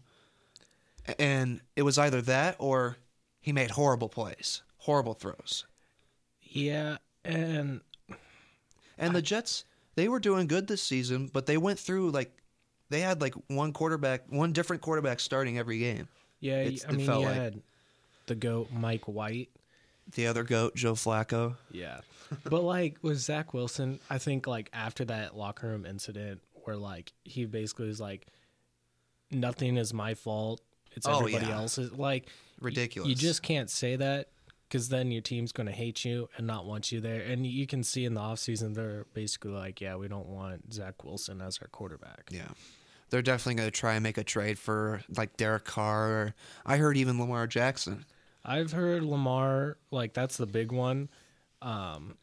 and 1.19 1.61
it 1.75 1.81
was 1.83 1.97
either 1.97 2.21
that 2.23 2.55
or 2.59 2.97
he 3.41 3.51
made 3.51 3.71
horrible 3.71 4.09
plays, 4.09 4.61
horrible 4.77 5.13
throws. 5.13 5.65
Yeah, 6.41 6.97
and 7.23 7.81
And 8.97 9.15
the 9.15 9.21
Jets, 9.21 9.65
they 9.95 10.07
were 10.07 10.19
doing 10.19 10.47
good 10.47 10.67
this 10.67 10.81
season, 10.81 11.29
but 11.33 11.45
they 11.45 11.57
went 11.57 11.79
through 11.79 12.11
like 12.11 12.31
they 12.89 13.01
had 13.01 13.21
like 13.21 13.33
one 13.47 13.73
quarterback, 13.73 14.23
one 14.29 14.53
different 14.53 14.81
quarterback 14.81 15.19
starting 15.19 15.57
every 15.57 15.79
game. 15.79 16.07
yeah, 16.39 16.61
It's- 16.61 16.85
I 16.87 16.91
mean, 16.91 17.05
you 17.05 17.11
like- 17.19 17.35
had 17.35 17.61
the 18.27 18.35
goat 18.35 18.69
Mike 18.71 19.07
White. 19.07 19.49
The 20.13 20.27
other 20.27 20.43
goat, 20.43 20.75
Joe 20.75 20.93
Flacco. 20.93 21.55
Yeah, 21.71 22.01
but 22.43 22.61
like 22.63 22.97
with 23.01 23.17
Zach 23.17 23.53
Wilson, 23.55 23.99
I 24.09 24.19
think 24.19 24.45
like 24.45 24.69
after 24.71 25.03
that 25.05 25.35
locker 25.35 25.67
room 25.67 25.83
incident 25.85 26.41
where 26.63 26.77
like 26.77 27.11
he 27.23 27.45
basically 27.45 27.87
was 27.87 27.99
like, 27.99 28.27
nothing 29.31 29.77
is 29.77 29.93
my 29.93 30.13
fault. 30.13 30.61
It's 30.95 31.05
Oh, 31.07 31.19
everybody 31.19 31.47
yeah. 31.47 31.57
else's. 31.57 31.91
Like 31.91 32.27
Ridiculous. 32.61 33.09
You 33.09 33.15
just 33.15 33.43
can't 33.43 33.69
say 33.69 33.95
that 33.97 34.29
because 34.67 34.89
then 34.89 35.11
your 35.11 35.21
team's 35.21 35.51
going 35.51 35.67
to 35.67 35.73
hate 35.73 36.05
you 36.05 36.29
and 36.37 36.47
not 36.47 36.65
want 36.65 36.91
you 36.91 37.01
there. 37.01 37.21
And 37.21 37.45
you 37.45 37.67
can 37.67 37.83
see 37.83 38.05
in 38.05 38.13
the 38.13 38.21
offseason, 38.21 38.73
they're 38.75 39.05
basically 39.13 39.51
like, 39.51 39.81
yeah, 39.81 39.95
we 39.95 40.07
don't 40.07 40.27
want 40.27 40.73
Zach 40.73 41.03
Wilson 41.03 41.41
as 41.41 41.59
our 41.61 41.67
quarterback. 41.67 42.29
Yeah. 42.31 42.47
They're 43.09 43.21
definitely 43.21 43.55
going 43.55 43.67
to 43.67 43.77
try 43.79 43.93
and 43.93 44.03
make 44.03 44.17
a 44.17 44.23
trade 44.23 44.57
for 44.57 45.01
like 45.15 45.37
Derek 45.37 45.65
Carr. 45.65 46.09
Or, 46.11 46.35
I 46.65 46.77
heard 46.77 46.97
even 46.97 47.19
Lamar 47.19 47.45
Jackson. 47.45 48.05
I've 48.43 48.71
heard 48.71 49.03
Lamar, 49.03 49.77
like, 49.91 50.13
that's 50.13 50.37
the 50.37 50.45
big 50.47 50.71
one. 50.71 51.09
Um, 51.61 52.17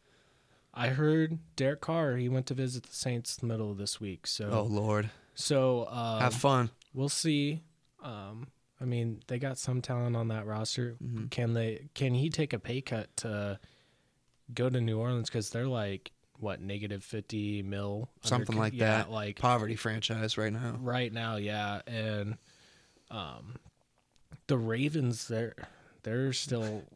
I 0.73 0.87
heard 0.89 1.37
Derek 1.55 1.81
Carr, 1.81 2.15
he 2.17 2.29
went 2.29 2.45
to 2.47 2.53
visit 2.53 2.83
the 2.83 2.95
Saints 2.95 3.35
the 3.35 3.45
middle 3.45 3.69
of 3.71 3.77
this 3.77 3.99
week. 4.01 4.25
So, 4.25 4.49
Oh 4.51 4.63
Lord, 4.63 5.09
so 5.35 5.85
um, 5.89 6.19
have 6.21 6.33
fun. 6.33 6.69
we'll 6.93 7.09
see. 7.09 7.61
Um, 8.01 8.47
I 8.83 8.85
mean, 8.85 9.21
they 9.27 9.39
got 9.39 9.57
some 9.57 9.81
talent 9.81 10.17
on 10.17 10.27
that 10.27 10.45
roster. 10.45 10.97
Can 11.31 11.53
they? 11.53 11.87
Can 11.95 12.13
he 12.13 12.29
take 12.29 12.51
a 12.51 12.59
pay 12.59 12.81
cut 12.81 13.15
to 13.17 13.57
go 14.53 14.69
to 14.69 14.81
New 14.81 14.99
Orleans 14.99 15.29
because 15.29 15.49
they're 15.49 15.67
like 15.67 16.11
what 16.37 16.59
negative 16.59 17.01
fifty 17.03 17.63
mil, 17.63 18.09
Something 18.23 18.55
co- 18.55 18.61
like 18.61 18.73
yeah, 18.73 18.97
that. 18.97 19.11
Like 19.11 19.39
Poverty 19.39 19.77
franchise 19.77 20.37
right 20.37 20.51
now. 20.51 20.77
right 20.81 21.11
now, 21.13 21.37
yeah. 21.37 21.79
And 21.87 22.37
um, 23.09 23.55
the 24.47 24.57
Ravens, 24.57 25.27
they're 25.27 25.55
they're 26.03 26.33
still. 26.33 26.83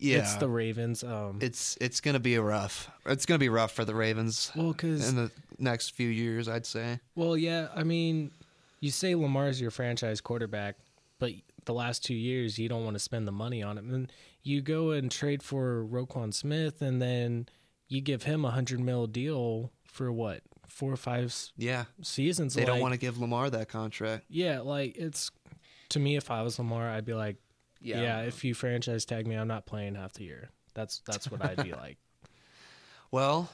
Yeah, 0.00 0.18
It's 0.18 0.36
the 0.36 0.48
Ravens. 0.48 1.02
Um, 1.02 1.40
it's 1.42 1.76
it's 1.80 2.00
going 2.00 2.14
to 2.14 2.20
be 2.20 2.36
a 2.36 2.40
rough. 2.40 2.88
It's 3.04 3.26
going 3.26 3.36
to 3.36 3.42
be 3.42 3.48
rough 3.48 3.72
for 3.72 3.84
the 3.84 3.96
Ravens 3.96 4.52
well, 4.54 4.70
because 4.70 5.08
in 5.08 5.16
the 5.16 5.28
next 5.58 5.92
few 5.96 6.08
years. 6.08 6.48
I'd 6.48 6.66
say. 6.66 7.00
Well, 7.16 7.36
yeah, 7.36 7.66
I 7.74 7.82
mean, 7.82 8.30
you 8.78 8.92
say 8.92 9.16
Lamar's 9.16 9.60
your 9.60 9.72
franchise 9.72 10.20
quarterback, 10.20 10.76
but 11.18 11.32
the 11.64 11.74
last 11.74 12.04
two 12.04 12.14
years 12.14 12.58
you 12.58 12.68
don't 12.68 12.84
want 12.84 12.94
to 12.94 13.00
spend 13.00 13.26
the 13.28 13.32
money 13.32 13.62
on 13.62 13.76
him. 13.78 13.92
And 13.92 14.12
you 14.42 14.60
go 14.62 14.90
and 14.90 15.10
trade 15.10 15.42
for 15.42 15.84
Roquan 15.84 16.32
Smith, 16.32 16.80
and 16.80 17.00
then 17.02 17.46
you 17.88 18.00
give 18.00 18.22
him 18.24 18.44
a 18.44 18.50
hundred 18.50 18.80
mil 18.80 19.06
deal 19.06 19.72
for 19.84 20.10
what 20.12 20.42
four 20.68 20.92
or 20.92 20.96
five 20.96 21.34
Yeah, 21.56 21.84
seasons. 22.02 22.54
they 22.54 22.64
don't 22.64 22.80
want 22.80 22.94
to 22.94 22.98
give 23.00 23.18
Lamar 23.18 23.50
that 23.50 23.68
contract. 23.68 24.24
Yeah, 24.28 24.60
like 24.60 24.96
it's 24.96 25.30
to 25.90 25.98
me. 25.98 26.16
If 26.16 26.30
I 26.30 26.42
was 26.42 26.58
Lamar, 26.58 26.88
I'd 26.88 27.04
be 27.04 27.14
like, 27.14 27.36
yeah, 27.80 28.00
yeah, 28.00 28.20
if 28.22 28.44
you 28.44 28.54
franchise 28.54 29.04
tag 29.04 29.26
me, 29.26 29.34
I'm 29.34 29.48
not 29.48 29.66
playing 29.66 29.94
half 29.94 30.12
the 30.14 30.24
year. 30.24 30.50
That's 30.74 31.00
that's 31.06 31.30
what 31.30 31.42
I'd 31.44 31.62
be 31.64 31.72
like. 31.84 31.98
Well, 33.10 33.48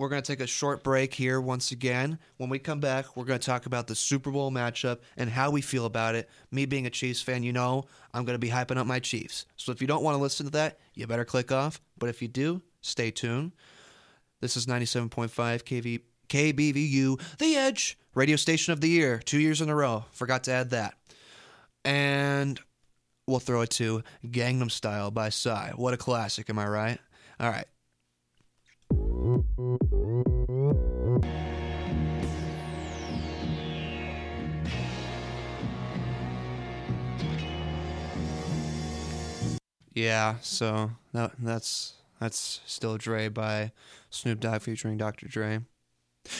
we're 0.00 0.08
going 0.08 0.22
to 0.22 0.26
take 0.26 0.40
a 0.40 0.46
short 0.46 0.82
break 0.82 1.12
here 1.12 1.42
once 1.42 1.72
again. 1.72 2.18
When 2.38 2.48
we 2.48 2.58
come 2.58 2.80
back, 2.80 3.18
we're 3.18 3.26
going 3.26 3.38
to 3.38 3.44
talk 3.44 3.66
about 3.66 3.86
the 3.86 3.94
Super 3.94 4.30
Bowl 4.30 4.50
matchup 4.50 5.00
and 5.18 5.28
how 5.28 5.50
we 5.50 5.60
feel 5.60 5.84
about 5.84 6.14
it. 6.14 6.30
Me 6.50 6.64
being 6.64 6.86
a 6.86 6.90
Chiefs 6.90 7.20
fan, 7.20 7.42
you 7.42 7.52
know, 7.52 7.84
I'm 8.14 8.24
going 8.24 8.34
to 8.34 8.38
be 8.38 8.48
hyping 8.48 8.78
up 8.78 8.86
my 8.86 8.98
Chiefs. 8.98 9.44
So 9.58 9.72
if 9.72 9.82
you 9.82 9.86
don't 9.86 10.02
want 10.02 10.16
to 10.16 10.22
listen 10.22 10.46
to 10.46 10.52
that, 10.52 10.78
you 10.94 11.06
better 11.06 11.26
click 11.26 11.52
off. 11.52 11.82
But 11.98 12.08
if 12.08 12.22
you 12.22 12.28
do, 12.28 12.62
stay 12.80 13.10
tuned. 13.10 13.52
This 14.40 14.56
is 14.56 14.64
97.5 14.64 15.10
KV, 15.28 16.00
KBVU, 16.30 17.20
The 17.36 17.56
Edge, 17.56 17.98
radio 18.14 18.36
station 18.36 18.72
of 18.72 18.80
the 18.80 18.88
year, 18.88 19.18
two 19.22 19.38
years 19.38 19.60
in 19.60 19.68
a 19.68 19.74
row. 19.74 20.06
Forgot 20.12 20.44
to 20.44 20.52
add 20.52 20.70
that. 20.70 20.94
And 21.84 22.58
we'll 23.26 23.38
throw 23.38 23.60
it 23.60 23.70
to 23.72 24.02
Gangnam 24.24 24.70
Style 24.70 25.10
by 25.10 25.28
Psy. 25.28 25.72
What 25.72 25.92
a 25.92 25.98
classic, 25.98 26.48
am 26.48 26.58
I 26.58 26.68
right? 26.68 26.98
All 27.38 27.50
right. 27.50 27.66
Yeah, 40.00 40.36
so 40.40 40.92
that 41.12 41.32
that's 41.38 41.92
that's 42.20 42.62
still 42.64 42.96
Dre 42.96 43.28
by 43.28 43.72
Snoop 44.08 44.40
Dogg 44.40 44.62
featuring 44.62 44.96
Dr. 44.96 45.28
Dre. 45.28 45.60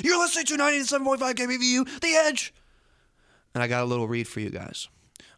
You're 0.02 0.18
listening 0.18 0.46
to 0.46 0.56
97.5 0.56 1.18
KBVU, 1.34 2.00
The 2.00 2.14
Edge. 2.14 2.54
And 3.54 3.62
I 3.62 3.66
got 3.66 3.82
a 3.82 3.86
little 3.86 4.08
read 4.08 4.26
for 4.26 4.40
you 4.40 4.48
guys. 4.48 4.88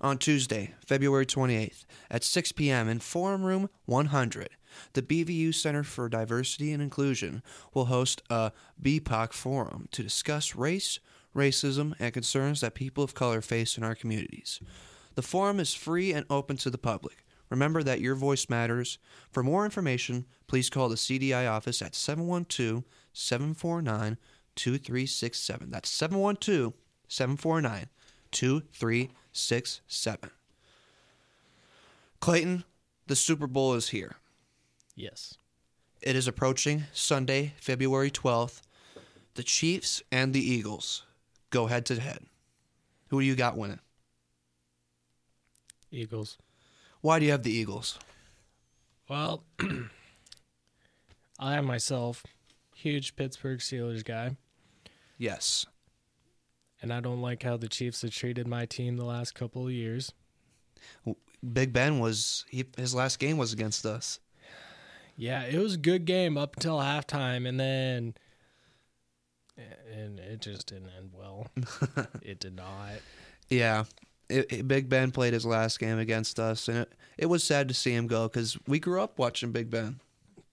On 0.00 0.18
Tuesday, 0.18 0.74
February 0.86 1.26
28th, 1.26 1.84
at 2.12 2.22
6 2.22 2.52
p.m. 2.52 2.88
in 2.88 3.00
Forum 3.00 3.42
Room 3.42 3.68
100, 3.86 4.50
the 4.92 5.02
BVU 5.02 5.52
Center 5.52 5.82
for 5.82 6.08
Diversity 6.08 6.72
and 6.72 6.82
Inclusion 6.82 7.42
will 7.74 7.86
host 7.86 8.22
a 8.30 8.52
BPOC 8.80 9.32
forum 9.32 9.88
to 9.90 10.02
discuss 10.02 10.54
race, 10.54 11.00
racism, 11.34 11.94
and 11.98 12.14
concerns 12.14 12.60
that 12.60 12.74
people 12.74 13.02
of 13.02 13.14
color 13.14 13.40
face 13.40 13.76
in 13.76 13.82
our 13.82 13.96
communities. 13.96 14.60
The 15.16 15.22
forum 15.22 15.58
is 15.58 15.74
free 15.74 16.12
and 16.12 16.24
open 16.30 16.56
to 16.58 16.70
the 16.70 16.78
public. 16.78 17.24
Remember 17.52 17.82
that 17.82 18.00
your 18.00 18.14
voice 18.14 18.48
matters. 18.48 18.98
For 19.30 19.42
more 19.42 19.66
information, 19.66 20.24
please 20.46 20.70
call 20.70 20.88
the 20.88 20.94
CDI 20.94 21.50
office 21.50 21.82
at 21.82 21.94
712 21.94 22.82
749 23.12 24.16
2367. 24.56 25.70
That's 25.70 25.90
712 25.90 26.72
749 27.08 27.88
2367. 28.30 30.30
Clayton, 32.20 32.64
the 33.06 33.16
Super 33.16 33.46
Bowl 33.46 33.74
is 33.74 33.90
here. 33.90 34.16
Yes. 34.96 35.36
It 36.00 36.16
is 36.16 36.26
approaching 36.26 36.84
Sunday, 36.94 37.52
February 37.60 38.10
12th. 38.10 38.62
The 39.34 39.42
Chiefs 39.42 40.02
and 40.10 40.32
the 40.32 40.40
Eagles 40.40 41.04
go 41.50 41.66
head 41.66 41.84
to 41.84 42.00
head. 42.00 42.24
Who 43.08 43.20
do 43.20 43.26
you 43.26 43.36
got 43.36 43.58
winning? 43.58 43.80
Eagles. 45.90 46.38
Why 47.02 47.18
do 47.18 47.24
you 47.26 47.32
have 47.32 47.42
the 47.42 47.52
Eagles? 47.52 47.98
Well, 49.08 49.44
I 51.38 51.54
am 51.56 51.66
myself 51.66 52.22
huge 52.74 53.14
Pittsburgh 53.16 53.58
Steelers 53.60 54.04
guy, 54.04 54.36
Yes. 55.18 55.66
and 56.80 56.92
I 56.92 57.00
don't 57.00 57.20
like 57.20 57.42
how 57.42 57.56
the 57.56 57.68
Chiefs 57.68 58.02
have 58.02 58.10
treated 58.12 58.46
my 58.48 58.66
team 58.66 58.96
the 58.96 59.04
last 59.04 59.34
couple 59.34 59.66
of 59.66 59.72
years. 59.72 60.12
Big 61.52 61.72
Ben 61.72 61.98
was 62.00 62.44
he, 62.48 62.64
his 62.76 62.94
last 62.94 63.18
game 63.18 63.36
was 63.36 63.52
against 63.52 63.84
us. 63.86 64.18
Yeah, 65.16 65.42
it 65.44 65.58
was 65.58 65.74
a 65.74 65.78
good 65.78 66.04
game 66.06 66.36
up 66.38 66.56
until 66.56 66.78
halftime, 66.78 67.46
and 67.48 67.58
then 67.60 68.14
and 69.92 70.18
it 70.18 70.40
just 70.40 70.68
didn't 70.68 70.90
end 70.96 71.10
well. 71.12 71.46
it 72.22 72.40
did 72.40 72.56
not. 72.56 72.92
Yeah. 73.48 73.84
It, 74.28 74.52
it- 74.52 74.68
Big 74.68 74.88
Ben 74.88 75.10
played 75.10 75.32
his 75.32 75.44
last 75.46 75.78
game 75.78 75.98
against 75.98 76.38
us, 76.40 76.68
and 76.68 76.78
it, 76.78 76.92
it 77.18 77.26
was 77.26 77.44
sad 77.44 77.68
to 77.68 77.74
see 77.74 77.92
him 77.94 78.06
go 78.06 78.28
because 78.28 78.58
we 78.66 78.78
grew 78.78 79.00
up 79.00 79.18
watching 79.18 79.52
Big 79.52 79.70
Ben. 79.70 80.00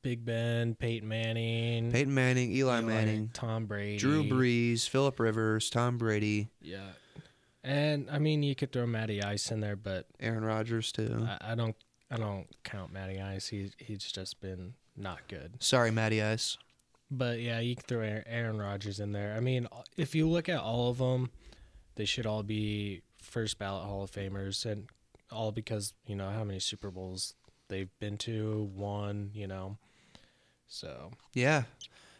Big 0.02 0.24
Ben, 0.24 0.76
Peyton 0.76 1.08
Manning, 1.10 1.92
Peyton 1.92 2.14
Manning, 2.14 2.54
Eli, 2.54 2.80
Eli, 2.80 2.82
Manning, 2.88 3.30
Tom 3.34 3.66
Brady, 3.66 3.98
Drew 3.98 4.24
Brees, 4.24 4.88
Philip 4.88 5.20
Rivers, 5.20 5.70
Tom 5.70 5.98
Brady, 5.98 6.48
Yeah, 6.62 6.92
and 7.64 8.10
I 8.10 8.18
mean 8.20 8.42
you 8.42 8.56
could 8.56 8.72
throw 8.72 8.86
Matty 8.86 9.22
Ice 9.22 9.52
in 9.52 9.60
there, 9.60 9.76
but 9.76 10.06
Aaron 10.22 10.46
Rodgers 10.46 10.92
too. 10.94 11.28
I, 11.42 11.52
I 11.52 11.56
don't. 11.56 11.76
I 12.12 12.16
don't 12.16 12.48
count 12.64 12.92
Matty 12.94 13.20
Ice. 13.22 13.48
He 13.50 13.72
he's 13.78 14.00
just 14.04 14.40
been 14.42 14.74
not 14.98 15.20
good. 15.28 15.62
Sorry, 15.62 15.92
Matty 15.92 16.24
Ice. 16.24 16.58
But 17.12 17.40
yeah, 17.42 17.60
you 17.60 17.76
can 17.76 17.84
throw 17.86 18.00
Aaron- 18.02 18.24
Aaron 18.28 18.58
Rodgers 18.58 19.00
in 19.02 19.12
there. 19.12 19.36
I 19.36 19.42
mean, 19.42 19.68
if 19.98 20.16
you 20.16 20.30
look 20.30 20.48
at 20.48 20.60
all 20.62 20.90
of 20.90 20.98
them, 21.00 21.30
they 21.96 22.06
should 22.06 22.26
all 22.26 22.42
be 22.44 23.02
first 23.22 23.58
ballot 23.60 23.86
Hall 23.86 24.04
of 24.04 24.12
Famers, 24.12 24.66
and 24.66 24.88
all 25.32 25.52
because 25.52 25.94
you 26.06 26.16
know 26.16 26.30
how 26.30 26.44
many 26.44 26.60
Super 26.60 26.92
Bowls 26.92 27.34
they've 27.68 27.90
been 28.00 28.18
to, 28.20 28.70
won. 28.76 29.32
You 29.34 29.48
know, 29.48 29.78
so 30.68 31.12
Yeah. 31.34 31.64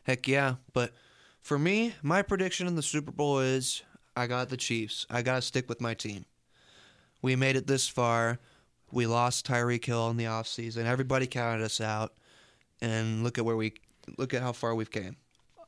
Heck 0.04 0.28
yeah. 0.28 0.56
But 0.74 0.94
for 1.42 1.60
me, 1.60 1.94
my 2.02 2.22
prediction 2.22 2.68
in 2.68 2.76
the 2.76 2.82
Super 2.82 3.12
Bowl 3.12 3.40
is 3.40 3.84
I 4.16 4.28
got 4.28 4.50
the 4.50 4.58
Chiefs. 4.58 5.06
I 5.10 5.22
got 5.22 5.36
to 5.36 5.42
stick 5.42 5.70
with 5.70 5.82
my 5.82 5.94
team. 5.94 6.26
We 7.22 7.36
made 7.36 7.56
it 7.56 7.68
this 7.68 7.88
far. 7.88 8.40
We 8.92 9.06
lost 9.06 9.46
Tyreek 9.46 9.86
Hill 9.86 10.10
in 10.10 10.18
the 10.18 10.24
offseason. 10.26 10.86
Everybody 10.86 11.28
counted 11.28 11.64
us 11.64 11.80
out. 11.80 12.14
And 12.82 13.24
look 13.24 13.38
at 13.38 13.46
where 13.46 13.58
we 13.58 13.74
look 14.18 14.34
at 14.34 14.42
how 14.42 14.54
far 14.54 14.74
we've 14.74 14.90
came. 14.90 15.18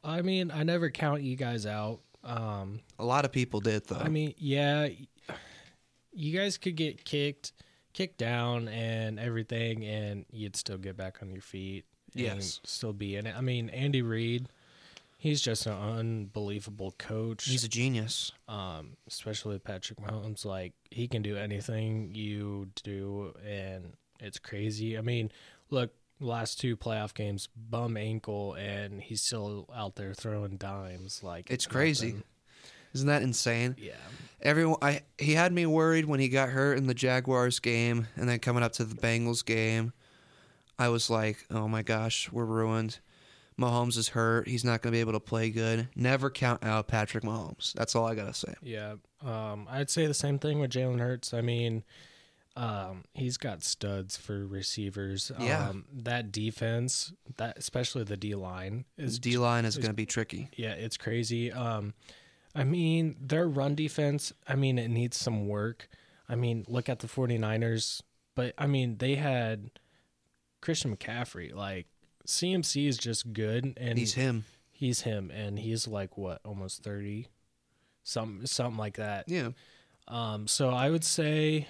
I 0.04 0.22
mean, 0.22 0.50
I 0.50 0.64
never 0.64 0.90
count 0.90 1.22
you 1.22 1.36
guys 1.36 1.66
out. 1.66 2.00
Um, 2.24 2.80
A 2.98 3.06
lot 3.06 3.26
of 3.26 3.32
people 3.32 3.60
did 3.60 3.86
though. 3.88 3.98
I 3.98 4.08
mean, 4.08 4.34
yeah, 4.38 4.88
you 6.14 6.38
guys 6.38 6.58
could 6.58 6.76
get 6.76 7.04
kicked, 7.06 7.54
kicked 7.94 8.18
down, 8.18 8.68
and 8.68 9.20
everything, 9.20 9.86
and 9.86 10.26
you'd 10.32 10.56
still 10.56 10.78
get 10.78 10.98
back 10.98 11.20
on 11.22 11.30
your 11.32 11.42
feet. 11.42 11.86
and 12.14 12.22
Yes. 12.22 12.60
still 12.66 12.92
be 12.94 13.16
in 13.16 13.26
it. 13.26 13.36
I 13.38 13.40
mean, 13.42 13.70
Andy 13.70 14.02
Reid, 14.02 14.50
he's 15.18 15.42
just 15.42 15.66
an 15.66 15.74
unbelievable 15.74 16.94
coach. 16.98 17.46
he's 17.46 17.64
a 17.64 17.70
genius. 17.70 18.32
um, 18.50 18.98
especially 19.08 19.58
Patrick 19.60 20.00
Mahomes. 20.00 20.44
Like 20.44 20.74
he 20.90 21.08
can 21.08 21.22
do 21.22 21.38
anything 21.38 22.14
you 22.14 22.70
do, 22.84 23.34
and 23.48 23.94
it's 24.20 24.40
crazy. 24.40 24.98
I 24.98 25.02
mean, 25.02 25.32
look, 25.70 25.94
last 26.20 26.60
two 26.60 26.76
playoff 26.76 27.14
games, 27.14 27.48
bum 27.56 27.96
ankle, 27.96 28.54
and 28.56 29.02
he's 29.02 29.22
still 29.22 29.70
out 29.74 29.96
there 29.96 30.14
throwing 30.14 30.58
dimes. 30.58 31.24
Like 31.24 31.50
It's 31.50 31.66
crazy. 31.66 32.16
Isn't 32.94 33.08
that 33.08 33.22
insane? 33.22 33.76
Yeah. 33.80 33.94
Everyone, 34.42 34.78
I 34.82 35.02
he 35.20 35.34
had 35.34 35.54
me 35.54 35.66
worried 35.66 36.06
when 36.06 36.20
he 36.20 36.28
got 36.28 36.50
hurt 36.50 36.78
in 36.78 36.88
the 36.88 36.94
Jaguars 36.96 37.60
game, 37.60 38.08
and 38.16 38.28
then 38.28 38.40
coming 38.40 38.64
up 38.64 38.72
to 38.74 38.84
the 38.86 38.96
Bengals 38.96 39.46
game, 39.46 39.94
I 40.80 40.90
was 40.90 41.10
like, 41.12 41.46
"Oh 41.52 41.68
my 41.68 41.84
gosh, 41.84 42.32
we're 42.32 42.46
ruined." 42.46 43.00
Mahomes 43.60 43.98
is 43.98 44.10
hurt; 44.10 44.48
he's 44.48 44.64
not 44.64 44.82
going 44.82 44.92
to 44.92 44.96
be 44.96 45.00
able 45.02 45.12
to 45.12 45.20
play 45.20 45.52
good. 45.52 45.90
Never 45.96 46.32
count 46.32 46.64
out 46.64 46.88
Patrick 46.88 47.24
Mahomes. 47.24 47.74
That's 47.74 47.96
all 47.96 48.08
I 48.08 48.16
gotta 48.16 48.34
say. 48.34 48.56
Yeah, 48.64 48.96
um, 49.24 49.68
I'd 49.70 49.92
say 49.92 50.08
the 50.08 50.14
same 50.16 50.40
thing 50.40 50.60
with 50.60 50.72
Jalen 50.72 51.00
Hurts. 51.00 51.36
I 51.36 51.42
mean, 51.42 51.84
um, 52.56 53.04
he's 53.14 53.38
got 53.38 53.64
studs 53.64 54.18
for 54.18 54.48
receivers. 54.48 55.32
Yeah. 55.40 55.70
um, 55.70 55.86
that 55.94 56.32
defense, 56.32 57.14
that 57.38 57.60
especially 57.60 58.04
the 58.06 58.18
D 58.18 58.34
line 58.34 58.86
His 58.98 59.14
is 59.14 59.20
D 59.20 59.38
line 59.38 59.66
is 59.66 59.76
is- 59.76 59.78
going 59.78 59.92
to 59.92 59.96
be 59.96 60.08
tricky. 60.08 60.50
yeah, 60.56 60.72
it's 60.74 60.98
crazy. 60.98 61.52
Um, 61.52 61.94
I 62.54 62.64
mean, 62.64 63.16
their 63.20 63.48
run 63.48 63.76
defense. 63.76 64.34
I 64.48 64.56
mean, 64.56 64.78
it 64.78 64.90
needs 64.90 65.18
some 65.18 65.48
work. 65.48 65.88
I 66.28 66.36
mean, 66.36 66.66
look 66.68 66.90
at 66.90 67.00
the 67.00 67.08
49ers. 67.08 68.02
But 68.36 68.54
I 68.58 68.68
mean, 68.68 68.98
they 68.98 69.16
had 69.16 69.72
Christian 70.62 70.96
McCaffrey. 70.96 71.54
Like 71.54 71.88
CMC 72.28 72.88
is 72.88 72.98
just 72.98 73.34
good, 73.34 73.74
and 73.78 73.98
He's 73.98 74.14
him. 74.14 74.46
he's 74.72 75.02
him, 75.02 75.32
and 75.32 75.60
he's 75.60 75.88
like 75.88 76.18
what, 76.18 76.40
almost 76.46 76.84
30, 76.84 77.28
some 78.04 78.46
something 78.46 78.78
like 78.78 78.96
that. 78.98 79.26
Yeah, 79.28 79.50
Um, 80.08 80.48
so 80.48 80.70
I 80.70 80.90
would 80.90 81.04
say 81.04 81.68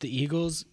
the 0.00 0.14
Eagles 0.14 0.64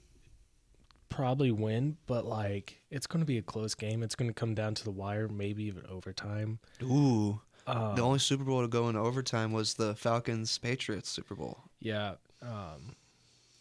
probably 1.09 1.51
win, 1.51 1.97
but 2.07 2.25
like 2.25 2.81
it's 2.89 3.07
going 3.07 3.21
to 3.21 3.25
be 3.25 3.37
a 3.37 3.41
close 3.43 3.75
game. 3.75 4.03
It's 4.03 4.15
going 4.15 4.29
to 4.29 4.33
come 4.33 4.53
down 4.55 4.73
to 4.75 4.83
the 4.83 4.91
wire, 4.91 5.27
maybe 5.27 5.63
even 5.65 5.85
overtime. 5.87 6.59
ooh. 6.81 7.39
Um, 7.65 7.95
the 7.95 8.01
only 8.01 8.19
Super 8.19 8.43
Bowl 8.43 8.61
to 8.61 8.67
go 8.67 8.87
into 8.89 8.99
overtime 8.99 9.51
was 9.53 9.73
the 9.75 9.95
Falcons 9.95 10.57
Patriots 10.57 11.09
Super 11.09 11.35
Bowl. 11.35 11.59
yeah, 11.79 12.15
um, 12.41 12.95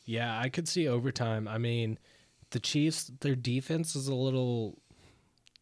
yeah, 0.04 0.38
I 0.38 0.48
could 0.48 0.66
see 0.68 0.88
overtime. 0.88 1.46
I 1.46 1.58
mean, 1.58 1.98
the 2.50 2.58
Chiefs, 2.58 3.12
their 3.20 3.36
defense 3.36 3.94
is 3.94 4.08
a 4.08 4.14
little, 4.14 4.78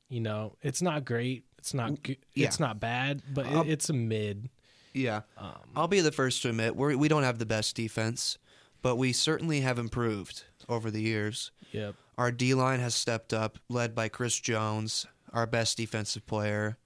you 0.08 0.20
know, 0.20 0.56
it's 0.62 0.80
not 0.80 1.04
great. 1.04 1.44
It's 1.58 1.74
not. 1.74 2.02
Good, 2.02 2.16
yeah. 2.34 2.46
It's 2.46 2.58
not 2.58 2.80
bad, 2.80 3.20
but 3.34 3.46
it, 3.46 3.68
it's 3.68 3.90
a 3.90 3.92
mid. 3.92 4.48
Yeah, 4.94 5.20
Um, 5.36 5.52
I'll 5.76 5.86
be 5.88 6.00
the 6.00 6.10
first 6.10 6.42
to 6.42 6.48
admit 6.48 6.74
we 6.74 6.96
we 6.96 7.06
don't 7.08 7.22
have 7.22 7.38
the 7.38 7.46
best 7.46 7.76
defense, 7.76 8.38
but 8.82 8.96
we 8.96 9.12
certainly 9.12 9.60
have 9.60 9.78
improved 9.78 10.44
over 10.68 10.90
the 10.90 11.02
years. 11.02 11.52
yep. 11.70 11.94
Our 12.18 12.32
D 12.32 12.54
line 12.54 12.80
has 12.80 12.94
stepped 12.94 13.32
up, 13.32 13.58
led 13.68 13.94
by 13.94 14.08
Chris 14.08 14.40
Jones, 14.40 15.06
our 15.32 15.46
best 15.46 15.76
defensive 15.76 16.26
player. 16.26 16.76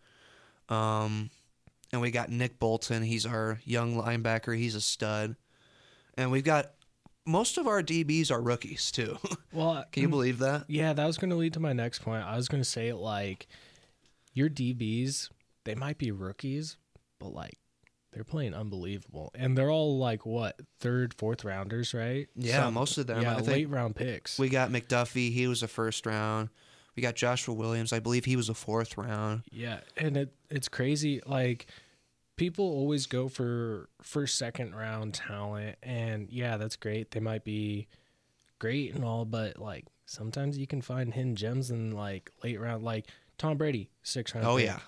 Um, 0.68 1.30
and 1.94 2.02
we 2.02 2.10
got 2.10 2.28
Nick 2.28 2.58
Bolton. 2.58 3.04
He's 3.04 3.24
our 3.24 3.60
young 3.64 3.94
linebacker. 3.94 4.56
He's 4.56 4.74
a 4.74 4.80
stud. 4.80 5.36
And 6.18 6.32
we've 6.32 6.44
got 6.44 6.72
most 7.24 7.56
of 7.56 7.68
our 7.68 7.82
DBs 7.82 8.32
are 8.32 8.42
rookies 8.42 8.90
too. 8.90 9.16
Well, 9.52 9.84
Can 9.92 10.02
you 10.02 10.08
mm, 10.08 10.10
believe 10.10 10.38
that? 10.40 10.64
Yeah, 10.66 10.92
that 10.94 11.06
was 11.06 11.16
going 11.16 11.30
to 11.30 11.36
lead 11.36 11.52
to 11.52 11.60
my 11.60 11.72
next 11.72 12.00
point. 12.00 12.24
I 12.24 12.34
was 12.34 12.48
going 12.48 12.60
to 12.60 12.68
say 12.68 12.92
like 12.92 13.46
your 14.32 14.50
DBs, 14.50 15.30
they 15.64 15.76
might 15.76 15.96
be 15.96 16.10
rookies, 16.10 16.76
but 17.20 17.28
like 17.28 17.56
they're 18.12 18.24
playing 18.24 18.52
unbelievable, 18.52 19.30
and 19.36 19.56
they're 19.56 19.70
all 19.70 19.96
like 19.96 20.26
what 20.26 20.58
third, 20.80 21.14
fourth 21.14 21.44
rounders, 21.44 21.94
right? 21.94 22.26
Yeah, 22.34 22.68
most 22.70 22.98
of 22.98 23.06
them. 23.06 23.22
Yeah, 23.22 23.36
I 23.36 23.40
late 23.42 23.68
round 23.68 23.94
picks. 23.94 24.36
we 24.36 24.48
got 24.48 24.70
McDuffie. 24.70 25.32
He 25.32 25.46
was 25.46 25.62
a 25.62 25.68
first 25.68 26.04
round. 26.04 26.48
We 26.96 27.02
got 27.02 27.16
Joshua 27.16 27.54
Williams. 27.54 27.92
I 27.92 27.98
believe 27.98 28.24
he 28.24 28.36
was 28.36 28.48
a 28.48 28.54
fourth 28.54 28.96
round. 28.96 29.42
yeah, 29.50 29.80
and 29.96 30.16
it 30.16 30.34
it's 30.50 30.68
crazy. 30.68 31.20
Like 31.26 31.66
people 32.36 32.64
always 32.64 33.06
go 33.06 33.28
for 33.28 33.88
first, 34.02 34.36
second 34.36 34.74
round 34.74 35.14
talent, 35.14 35.76
and 35.82 36.28
yeah, 36.30 36.56
that's 36.56 36.76
great. 36.76 37.10
They 37.10 37.20
might 37.20 37.44
be 37.44 37.88
great 38.58 38.94
and 38.94 39.04
all, 39.04 39.24
but 39.24 39.58
like 39.58 39.86
sometimes 40.06 40.56
you 40.58 40.66
can 40.66 40.82
find 40.82 41.12
hidden 41.12 41.36
gems 41.36 41.70
in 41.70 41.92
like 41.92 42.30
late 42.42 42.60
round, 42.60 42.84
like 42.84 43.08
Tom 43.38 43.56
Brady, 43.56 43.90
six 44.02 44.34
round. 44.34 44.46
Oh 44.46 44.56
pick, 44.56 44.66
yeah. 44.66 44.78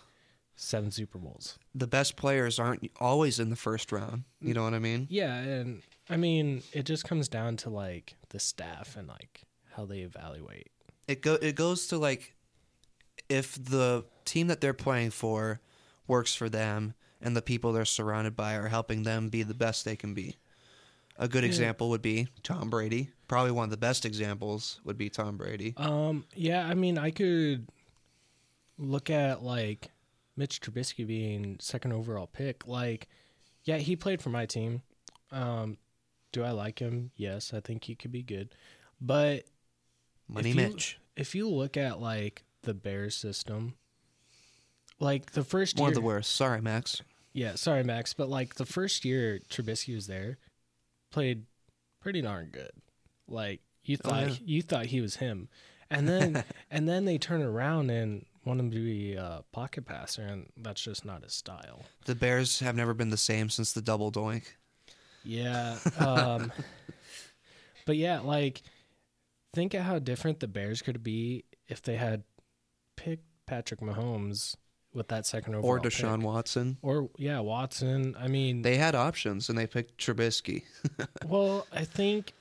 seven 0.55 0.91
Super 0.91 1.19
Bowls. 1.19 1.59
The 1.75 1.87
best 1.87 2.17
players 2.17 2.59
aren't 2.59 2.91
always 3.01 3.41
in 3.41 3.51
the 3.51 3.57
first 3.57 3.93
round. 3.93 4.25
You 4.41 4.55
know 4.55 4.63
what 4.63 4.75
I 4.75 4.79
mean? 4.79 5.07
Yeah, 5.11 5.35
and 5.35 5.83
I 6.09 6.17
mean 6.17 6.63
it 6.73 6.85
just 6.85 7.05
comes 7.05 7.29
down 7.29 7.57
to 7.59 7.71
like 7.71 8.15
the 8.29 8.39
staff 8.39 8.97
and 8.97 9.09
like 9.09 9.43
how 9.75 9.85
they 9.85 10.01
evaluate. 10.01 10.71
It 11.09 11.23
go 11.23 11.35
it 11.35 11.55
goes 11.55 11.87
to 11.89 11.99
like 11.99 12.35
if 13.29 13.55
the 13.63 14.05
team 14.25 14.49
that 14.49 14.61
they're 14.61 14.75
playing 14.75 15.11
for 15.11 15.61
works 16.07 16.35
for 16.35 16.49
them 16.49 16.95
and 17.21 17.37
the 17.37 17.43
people 17.43 17.73
they're 17.73 17.85
surrounded 17.85 18.37
by 18.37 18.55
are 18.55 18.69
helping 18.69 19.03
them 19.03 19.29
be 19.29 19.43
the 19.43 19.55
best 19.55 19.85
they 19.85 19.97
can 19.97 20.15
be. 20.15 20.37
A 21.19 21.27
good 21.29 21.43
Yeah. 21.45 21.49
example 21.49 21.89
would 21.91 22.03
be 22.03 22.29
Tom 22.43 22.69
Brady. 22.71 23.11
Probably 23.29 23.51
one 23.51 23.65
of 23.65 23.71
the 23.71 23.77
best 23.77 24.05
examples 24.05 24.81
would 24.85 24.99
be 24.99 25.09
Tom 25.09 25.37
Brady. 25.37 25.75
Um, 25.77 26.25
yeah, 26.35 26.67
I 26.67 26.75
mean, 26.75 26.99
I 26.99 27.11
could 27.11 27.67
look 28.79 29.09
at 29.11 29.43
like 29.43 29.91
Mitch 30.37 30.61
Trubisky 30.61 31.07
being 31.07 31.57
second 31.61 31.93
overall 31.93 32.27
pick. 32.27 32.67
Like, 32.67 33.09
yeah, 33.65 33.79
he 33.79 33.97
played 33.97 34.21
for 34.21 34.29
my 34.31 34.45
team. 34.47 34.83
Um, 35.33 35.79
do 36.33 36.45
I 36.45 36.51
like 36.51 36.79
him? 36.79 37.11
Yes, 37.17 37.55
I 37.55 37.61
think 37.61 37.85
he 37.85 37.95
could 37.95 38.13
be 38.13 38.23
good. 38.23 38.55
But 39.01 39.45
Money 40.29 40.51
if 40.51 40.57
you- 40.57 40.63
if 41.17 41.35
you 41.35 41.49
look 41.49 41.77
at 41.77 42.01
like 42.01 42.45
the 42.63 42.75
Bears 42.75 43.15
system, 43.17 43.75
like 44.99 45.33
the 45.33 45.45
first 45.45 45.77
One 45.77 45.85
year, 45.85 45.91
of 45.91 45.95
the 45.95 46.01
worst. 46.07 46.33
Sorry, 46.35 46.61
Max. 46.61 47.03
yeah, 47.33 47.55
sorry 47.55 47.83
Max, 47.85 48.13
but 48.15 48.29
like 48.29 48.55
the 48.57 48.67
first 48.67 49.05
year 49.05 49.41
Trubisky 49.49 49.95
was 49.95 50.07
there, 50.07 50.39
played 51.11 51.45
pretty 52.01 52.23
darn 52.23 52.47
good. 52.51 52.71
Like 53.29 53.61
you 53.85 53.99
Oh, 54.05 54.09
thought 54.09 54.29
yeah. 54.29 54.37
you 54.45 54.63
thought 54.63 54.87
he 54.87 55.01
was 55.01 55.17
him, 55.17 55.49
and 55.91 56.09
then 56.09 56.45
and 56.71 56.89
then 56.89 57.05
they 57.05 57.19
turn 57.19 57.43
around 57.43 57.91
and 57.91 58.25
want 58.45 58.61
him 58.61 58.71
to 58.71 58.77
be 58.77 59.15
a 59.15 59.43
pocket 59.53 59.85
passer, 59.87 60.23
and 60.23 60.51
that's 60.57 60.81
just 60.81 61.05
not 61.05 61.23
his 61.25 61.33
style. 61.35 61.85
The 62.05 62.15
Bears 62.15 62.61
have 62.61 62.77
never 62.77 62.95
been 62.95 63.11
the 63.11 63.17
same 63.17 63.49
since 63.51 63.73
the 63.73 63.83
double 63.83 64.13
doink. 64.13 64.45
Yeah, 65.25 65.79
um, 65.99 66.53
but 67.87 67.97
yeah, 67.97 68.21
like 68.21 68.63
think 69.57 69.75
of 69.75 69.83
how 69.83 69.99
different 69.99 70.39
the 70.41 70.47
Bears 70.49 70.83
could 70.83 71.03
be 71.03 71.45
if 71.67 71.83
they 71.83 71.97
had 71.97 72.23
picked 72.95 73.25
Patrick 73.47 73.81
Mahomes 73.81 74.55
with 74.95 75.09
that 75.09 75.27
second 75.27 75.55
overall 75.55 75.73
Or 75.75 75.81
Deshaun 75.81 76.19
pick. 76.19 76.27
Watson. 76.27 76.77
or 76.83 77.11
yeah 77.19 77.41
Watson. 77.41 78.15
I 78.19 78.29
mean, 78.29 78.63
They 78.63 78.77
had 78.77 78.95
options 78.95 79.49
and 79.49 79.59
they 79.59 79.67
picked 79.67 79.99
Trubisky. 79.99 80.63
Well, 81.27 81.67
I 81.73 81.85
think 81.85 82.33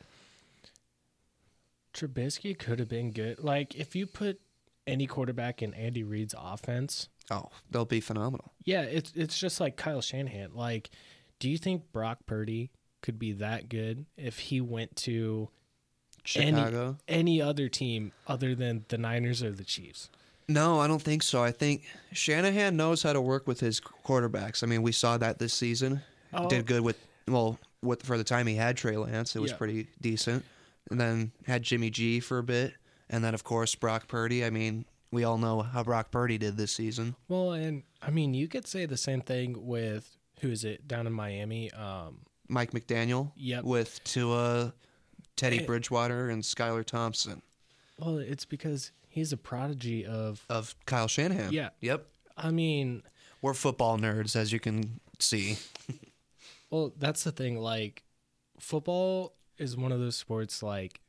Trubisky 1.93 2.57
could 2.57 2.79
have 2.79 2.89
been 2.89 3.11
good. 3.11 3.39
Like 3.43 3.75
if 3.75 3.95
you 3.95 4.05
put 4.05 4.39
any 4.87 5.07
quarterback 5.07 5.61
in 5.61 5.73
Andy 5.73 6.03
Reid's 6.03 6.35
offense, 6.37 7.09
Oh, 7.31 7.49
they'll 7.71 7.85
be 7.85 8.01
phenomenal. 8.01 8.53
yeah, 8.65 8.81
it's 8.81 9.11
it's 9.15 9.37
just 9.39 9.59
like 9.59 9.77
Kyle 9.77 10.01
Shanahan. 10.01 10.51
Like, 10.53 10.91
do 11.39 11.49
you 11.49 11.57
think 11.57 11.91
Brock 11.91 12.19
Purdy 12.27 12.69
could 13.01 13.17
be 13.17 13.31
that 13.33 13.67
good 13.69 14.05
if 14.17 14.37
he 14.39 14.61
went 14.61 14.95
to 14.97 15.49
Chicago. 16.25 16.97
any 17.07 17.41
other 17.41 17.69
team 17.69 18.11
other 18.27 18.55
than 18.55 18.85
the 18.89 18.97
Niners 18.97 19.41
or 19.43 19.51
the 19.51 19.63
Chiefs? 19.63 20.09
No, 20.47 20.79
I 20.79 20.87
don't 20.87 21.01
think 21.01 21.23
so. 21.23 21.43
I 21.43 21.51
think 21.51 21.83
Shanahan 22.11 22.75
knows 22.77 23.01
how 23.03 23.13
to 23.13 23.21
work 23.21 23.47
with 23.47 23.59
his 23.59 23.79
quarterbacks. 23.79 24.61
I 24.63 24.67
mean, 24.67 24.81
we 24.83 24.91
saw 24.91 25.17
that 25.17 25.39
this 25.39 25.53
season. 25.53 26.01
Oh. 26.33 26.47
Did 26.49 26.65
good 26.67 26.81
with 26.81 26.97
well, 27.27 27.57
with 27.81 28.03
for 28.03 28.17
the 28.17 28.23
time 28.23 28.45
he 28.47 28.55
had 28.55 28.77
Trey 28.77 28.97
Lance, 28.97 29.35
it 29.35 29.39
was 29.39 29.51
Yeah. 29.51 29.57
pretty 29.57 29.87
decent. 30.01 30.43
And 30.91 30.99
then 31.01 31.31
had 31.47 31.63
Jimmy 31.63 31.89
G 31.89 32.19
for 32.19 32.37
a 32.37 32.43
bit, 32.43 32.73
and 33.09 33.23
then 33.23 33.33
of 33.33 33.43
course 33.43 33.73
Brock 33.73 34.07
Purdy. 34.07 34.45
I 34.45 34.51
mean, 34.51 34.85
we 35.11 35.23
all 35.23 35.37
know 35.39 35.61
how 35.61 35.81
Brock 35.83 36.11
Purdy 36.11 36.37
did 36.37 36.57
this 36.57 36.71
season. 36.71 37.15
Well, 37.27 37.53
and 37.53 37.81
I 38.03 38.11
mean, 38.11 38.33
you 38.35 38.47
could 38.47 38.67
say 38.67 38.85
the 38.85 38.97
same 38.97 39.21
thing 39.21 39.65
with 39.65 40.15
who 40.41 40.51
is 40.51 40.63
it 40.63 40.87
down 40.87 41.07
in 41.07 41.13
Miami? 41.13 41.71
Um, 41.71 42.19
Mike 42.47 42.71
McDaniel 42.71 43.31
Yep. 43.35 43.63
with 43.63 44.03
Tua, 44.03 44.73
Teddy 45.35 45.59
Eh. 45.61 45.65
Bridgewater, 45.65 46.29
and 46.29 46.43
Skylar 46.43 46.85
Thompson 46.85 47.41
well, 47.97 48.17
it's 48.17 48.43
because 48.45 48.91
he's 49.07 49.31
a 49.31 49.37
prodigy 49.37 50.05
of. 50.05 50.43
of 50.49 50.75
Kyle 50.85 51.07
Shanahan. 51.07 51.53
Yeah. 51.53 51.69
Yep. 51.79 52.05
I 52.35 52.51
mean, 52.51 53.03
We're 53.41 53.53
football 53.53 53.97
nerds, 53.97 54.35
as 54.35 54.51
you 54.51 54.59
can 54.59 54.99
see. 55.19 55.57
Well, 56.71 56.91
that's 56.97 57.23
the 57.23 57.31
thing. 57.31 57.57
Like, 57.57 58.03
football 58.59 59.33
is 59.57 59.77
one 59.77 59.91
of 59.93 59.99
those 59.99 60.17
sports. 60.17 60.61
Like, 60.63 60.99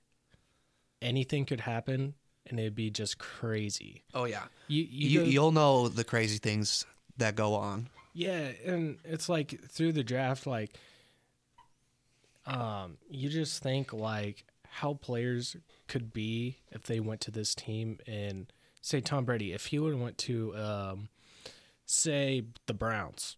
anything 1.02 1.44
could 1.44 1.60
happen, 1.60 2.14
and 2.46 2.60
it'd 2.60 2.74
be 2.74 2.90
just 2.90 3.18
crazy. 3.18 4.04
Oh 4.14 4.24
yeah. 4.24 4.44
You, 4.68 4.84
you, 4.88 5.08
You, 5.08 5.22
you'll 5.24 5.52
know 5.52 5.88
the 5.88 6.04
crazy 6.04 6.38
things 6.38 6.84
that 7.16 7.34
go 7.34 7.54
on. 7.54 7.88
yeah, 8.12 8.50
and 8.64 8.98
it's 9.04 9.28
like 9.28 9.60
through 9.68 9.92
the 9.92 10.04
draft, 10.04 10.46
like, 10.46 10.74
um, 12.46 12.98
you 13.08 13.28
just 13.28 13.62
think 13.62 13.92
like 13.92 14.44
how 14.68 14.94
players 14.94 15.56
could 15.88 16.12
be 16.12 16.58
if 16.70 16.82
they 16.82 17.00
went 17.00 17.20
to 17.22 17.30
this 17.30 17.54
team 17.54 17.98
and 18.06 18.52
say 18.80 19.00
Tom 19.00 19.24
Brady, 19.24 19.52
if 19.52 19.66
he 19.66 19.78
would 19.78 19.92
have 19.92 20.00
went 20.02 20.18
to, 20.18 20.56
um, 20.56 21.08
say 21.86 22.44
the 22.66 22.74
Browns, 22.74 23.36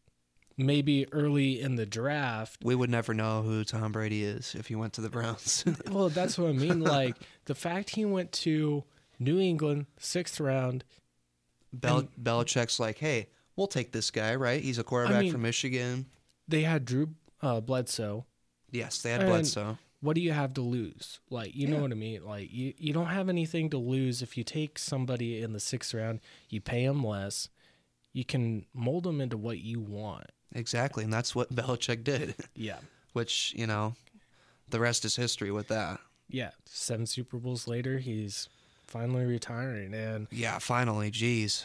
maybe 0.56 1.06
early 1.12 1.60
in 1.60 1.76
the 1.76 1.86
draft. 1.86 2.58
We 2.62 2.74
would 2.74 2.90
never 2.90 3.14
know 3.14 3.42
who 3.42 3.64
Tom 3.64 3.92
Brady 3.92 4.24
is 4.24 4.54
if 4.54 4.66
he 4.66 4.74
went 4.74 4.94
to 4.94 5.00
the 5.00 5.10
Browns. 5.10 5.64
Well, 5.90 6.08
that's 6.08 6.36
what 6.38 6.50
I 6.50 6.52
mean. 6.52 6.80
Like 6.80 7.16
the 7.46 7.54
fact 7.54 7.90
he 7.90 8.04
went 8.04 8.32
to 8.32 8.84
New 9.18 9.38
England, 9.38 9.86
sixth 9.98 10.40
round. 10.40 10.84
Bel- 11.72 12.08
Belichick's 12.20 12.80
like, 12.80 12.98
hey, 12.98 13.28
we'll 13.56 13.66
take 13.66 13.92
this 13.92 14.10
guy, 14.10 14.34
right? 14.34 14.62
He's 14.62 14.78
a 14.78 14.84
quarterback 14.84 15.22
mean- 15.22 15.32
from 15.32 15.42
Michigan. 15.42 16.06
They 16.46 16.62
had 16.62 16.84
Drew 16.86 17.10
uh, 17.42 17.60
Bledsoe. 17.60 18.24
Yes, 18.70 18.98
they 19.02 19.10
had 19.10 19.20
And- 19.22 19.30
Bledsoe. 19.30 19.78
What 20.00 20.14
do 20.14 20.20
you 20.20 20.30
have 20.30 20.54
to 20.54 20.60
lose? 20.60 21.18
Like 21.28 21.56
you 21.56 21.66
know 21.66 21.78
what 21.80 21.90
I 21.90 21.96
mean. 21.96 22.24
Like 22.24 22.52
you, 22.52 22.72
you 22.78 22.92
don't 22.92 23.06
have 23.08 23.28
anything 23.28 23.68
to 23.70 23.78
lose 23.78 24.22
if 24.22 24.36
you 24.38 24.44
take 24.44 24.78
somebody 24.78 25.42
in 25.42 25.52
the 25.52 25.58
sixth 25.58 25.92
round. 25.92 26.20
You 26.48 26.60
pay 26.60 26.86
them 26.86 27.02
less. 27.04 27.48
You 28.12 28.24
can 28.24 28.64
mold 28.72 29.02
them 29.04 29.20
into 29.20 29.36
what 29.36 29.58
you 29.58 29.80
want. 29.80 30.26
Exactly, 30.54 31.02
and 31.02 31.12
that's 31.12 31.34
what 31.34 31.52
Belichick 31.54 32.04
did. 32.04 32.36
Yeah, 32.54 32.78
Which 33.12 33.52
you 33.56 33.66
know, 33.66 33.94
the 34.68 34.78
rest 34.78 35.04
is 35.04 35.16
history 35.16 35.50
with 35.50 35.66
that. 35.68 35.98
yeah. 36.28 36.50
Seven 36.64 37.04
Super 37.06 37.36
Bowls 37.38 37.66
later, 37.66 37.98
he's 37.98 38.48
finally 38.86 39.24
retiring, 39.24 39.94
and 39.94 40.28
Yeah, 40.30 40.58
finally, 40.58 41.10
jeez. 41.10 41.64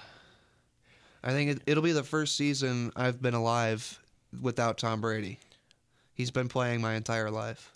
I 1.23 1.31
think 1.33 1.51
it, 1.51 1.61
it'll 1.67 1.83
be 1.83 1.91
the 1.91 2.03
first 2.03 2.35
season 2.35 2.91
I've 2.95 3.21
been 3.21 3.35
alive 3.35 3.99
without 4.41 4.79
Tom 4.79 5.01
Brady. 5.01 5.37
He's 6.13 6.31
been 6.31 6.47
playing 6.49 6.81
my 6.81 6.93
entire 6.95 7.31
life. 7.31 7.71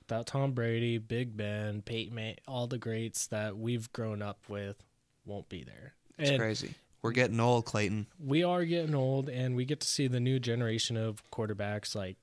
without 0.00 0.26
Tom 0.26 0.52
Brady, 0.52 0.98
Big 0.98 1.36
Ben, 1.36 1.82
Peyton, 1.82 2.14
Manning, 2.14 2.36
all 2.46 2.66
the 2.66 2.78
greats 2.78 3.26
that 3.28 3.56
we've 3.56 3.90
grown 3.92 4.20
up 4.22 4.38
with 4.48 4.76
won't 5.24 5.48
be 5.48 5.64
there. 5.64 5.94
It's 6.18 6.30
And 6.30 6.38
crazy. 6.38 6.74
We're 7.02 7.12
getting 7.12 7.40
old, 7.40 7.64
Clayton. 7.66 8.06
we 8.18 8.42
are 8.42 8.64
getting 8.64 8.94
old, 8.94 9.28
and 9.28 9.54
we 9.56 9.64
get 9.66 9.80
to 9.80 9.86
see 9.86 10.06
the 10.06 10.20
new 10.20 10.38
generation 10.38 10.96
of 10.96 11.22
quarterbacks 11.30 11.94
like 11.94 12.16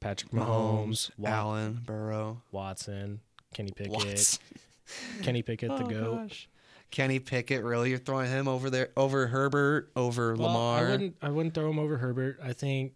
Patrick 0.00 0.30
Mahomes, 0.32 0.46
Mahomes, 0.46 1.10
Wa- 1.18 1.28
Allen, 1.30 1.80
Burrow, 1.84 2.42
Watson, 2.52 3.20
Kenny 3.54 3.72
Pickett, 3.72 3.92
Watts. 3.92 4.38
Kenny 5.22 5.42
Pickett, 5.42 5.70
the 5.70 5.84
Oh, 5.84 5.88
goat. 5.88 6.28
gosh. 6.28 6.48
Kenny 6.92 7.18
Pickett, 7.18 7.62
really? 7.64 7.90
You're 7.90 7.98
throwing 7.98 8.30
him 8.30 8.46
over 8.48 8.70
there 8.70 8.90
over 8.96 9.26
Herbert, 9.26 9.90
over 9.96 10.34
Well, 10.34 10.48
Lamar? 10.48 10.78
I 10.86 10.90
wouldn't. 10.90 11.16
I 11.20 11.28
wouldn't 11.30 11.54
throw 11.54 11.68
him 11.68 11.78
over 11.78 11.98
Herbert. 11.98 12.38
I 12.42 12.52
think 12.54 12.94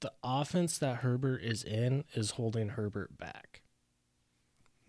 the 0.00 0.12
offense 0.22 0.78
that 0.78 0.98
Herbert 0.98 1.42
is 1.42 1.62
in 1.64 2.04
is 2.14 2.32
holding 2.32 2.70
Herbert 2.70 3.18
back. 3.18 3.62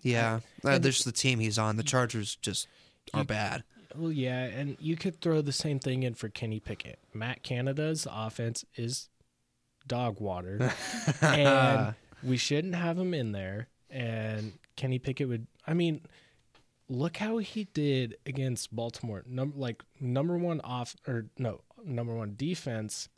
yeah, 0.01 0.39
uh, 0.63 0.77
there's 0.79 1.03
the 1.03 1.11
team 1.11 1.39
he's 1.39 1.57
on. 1.57 1.75
The 1.77 1.83
Chargers 1.83 2.35
just 2.35 2.67
are 3.13 3.21
You- 3.21 3.25
bad. 3.25 3.63
Well, 3.95 4.11
yeah, 4.11 4.43
and 4.43 4.77
you 4.79 4.95
could 4.95 5.19
throw 5.19 5.41
the 5.41 5.51
same 5.51 5.79
thing 5.79 6.03
in 6.03 6.13
for 6.13 6.29
Kenny 6.29 6.59
Pickett. 6.59 6.99
Matt 7.11 7.41
Canada's 7.41 8.05
offense 8.09 8.63
is 8.75 9.09
dog 9.87 10.19
water, 10.21 10.71
and 11.23 11.95
we 12.23 12.37
shouldn't 12.37 12.75
have 12.75 12.99
him 12.99 13.15
in 13.15 13.31
there. 13.31 13.67
And 13.89 14.53
Kenny 14.75 14.99
Pickett 14.99 15.27
would. 15.27 15.47
I 15.65 15.73
mean, 15.73 16.01
look 16.87 17.17
how 17.17 17.39
he 17.39 17.63
did 17.73 18.15
against 18.27 18.75
Baltimore. 18.75 19.23
Number 19.25 19.57
like 19.57 19.81
number 19.99 20.37
one 20.37 20.61
off 20.61 20.95
or 21.07 21.25
no 21.39 21.61
number 21.83 22.13
one 22.13 22.35
defense 22.37 23.09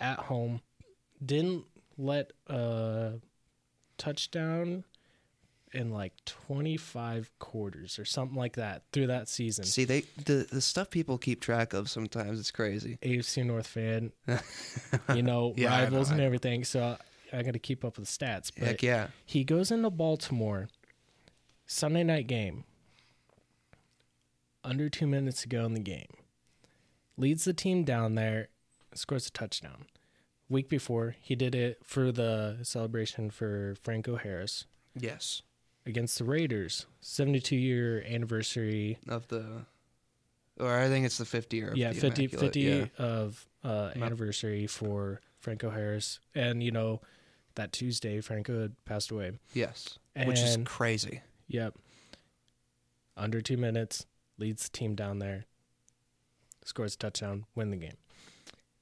at 0.00 0.18
home. 0.18 0.60
Didn't 1.24 1.64
let 1.98 2.32
a 2.46 3.14
touchdown 3.98 4.84
in 5.72 5.90
like 5.90 6.12
25 6.24 7.30
quarters 7.38 7.98
or 7.98 8.04
something 8.04 8.36
like 8.36 8.54
that 8.54 8.82
through 8.92 9.06
that 9.08 9.28
season. 9.28 9.64
See, 9.64 9.84
they 9.84 10.00
the 10.24 10.46
the 10.50 10.60
stuff 10.60 10.90
people 10.90 11.18
keep 11.18 11.40
track 11.40 11.72
of 11.72 11.88
sometimes 11.88 12.40
it's 12.40 12.50
crazy. 12.50 12.98
AFC 13.02 13.44
North 13.44 13.66
fan, 13.66 14.12
you 15.14 15.22
know, 15.22 15.54
Yeah, 15.56 15.72
I 15.72 15.78
know, 15.78 15.84
rivals 15.84 16.10
and 16.10 16.20
everything. 16.20 16.64
So 16.64 16.96
I 17.32 17.42
got 17.42 17.52
to 17.52 17.58
keep 17.58 17.84
up 17.84 17.98
with 17.98 18.08
the 18.08 18.24
stats. 18.24 18.50
But 18.56 18.68
Heck 18.68 18.82
yeah. 18.82 19.08
he 19.24 19.44
goes 19.44 19.70
into 19.70 19.90
Baltimore, 19.90 20.68
Sunday 21.66 22.02
night 22.02 22.26
game. 22.26 22.64
Under 24.62 24.90
two 24.90 25.06
minutes 25.06 25.40
to 25.42 25.48
go 25.48 25.64
in 25.64 25.72
the 25.72 25.80
game, 25.80 26.18
leads 27.16 27.44
the 27.44 27.54
team 27.54 27.82
down 27.82 28.14
there, 28.14 28.48
scores 28.94 29.26
a 29.26 29.30
touchdown. 29.30 29.86
Week 30.50 30.68
before, 30.68 31.14
he 31.20 31.36
did 31.36 31.54
it 31.54 31.78
for 31.84 32.10
the 32.10 32.58
celebration 32.62 33.30
for 33.30 33.76
Franco 33.82 34.16
Harris 34.16 34.66
Yes. 34.98 35.42
against 35.86 36.18
the 36.18 36.24
Raiders, 36.24 36.86
72 37.00 37.54
year 37.54 38.02
anniversary. 38.02 38.98
Of 39.08 39.28
the, 39.28 39.64
or 40.58 40.76
I 40.76 40.88
think 40.88 41.06
it's 41.06 41.18
the 41.18 41.24
50 41.24 41.56
year. 41.56 41.70
Of 41.70 41.76
yeah, 41.76 41.92
the 41.92 42.00
50, 42.00 42.26
50 42.26 42.60
yeah. 42.60 42.86
of 42.98 43.46
uh, 43.62 43.92
anniversary 43.94 44.66
for 44.66 45.20
Franco 45.38 45.70
Harris. 45.70 46.18
And, 46.34 46.62
you 46.62 46.72
know, 46.72 47.00
that 47.54 47.72
Tuesday, 47.72 48.20
Franco 48.20 48.62
had 48.62 48.84
passed 48.84 49.12
away. 49.12 49.32
Yes. 49.54 50.00
Which 50.24 50.40
is 50.40 50.58
crazy. 50.64 51.22
Yep. 51.46 51.76
Under 53.16 53.40
two 53.40 53.56
minutes, 53.56 54.04
leads 54.38 54.64
the 54.64 54.70
team 54.70 54.94
down 54.96 55.20
there, 55.20 55.44
scores 56.64 56.94
a 56.94 56.98
touchdown, 56.98 57.44
win 57.54 57.70
the 57.70 57.76
game. 57.76 57.96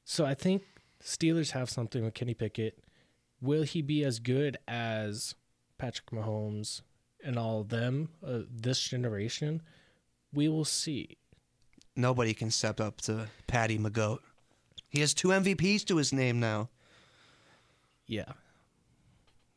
So 0.05 0.25
I 0.25 0.35
think 0.35 0.63
Steelers 1.03 1.53
have 1.53 1.71
something 1.71 2.05
with 2.05 2.15
Kenny 2.15 2.35
Pickett. 2.35 2.79
Will 3.41 3.63
he 3.63 3.83
be 3.83 4.05
as 4.05 4.19
good 4.19 4.59
as 4.67 5.35
Patrick 5.79 6.11
Mahomes 6.11 6.83
and 7.25 7.39
all 7.39 7.61
of 7.61 7.69
them 7.69 8.09
uh, 8.27 8.41
this 8.51 8.81
generation? 8.81 9.63
We 10.33 10.49
will 10.49 10.65
see. 10.65 11.19
Nobody 11.95 12.35
can 12.35 12.51
step 12.51 12.81
up 12.81 13.01
to 13.03 13.29
Patty 13.47 13.79
McGoat. 13.79 14.19
He 14.89 15.01
has 15.01 15.15
two 15.15 15.29
MVPs 15.29 15.85
to 15.87 15.97
his 15.97 16.13
name 16.13 16.41
now. 16.41 16.69
Yeah. 18.07 18.33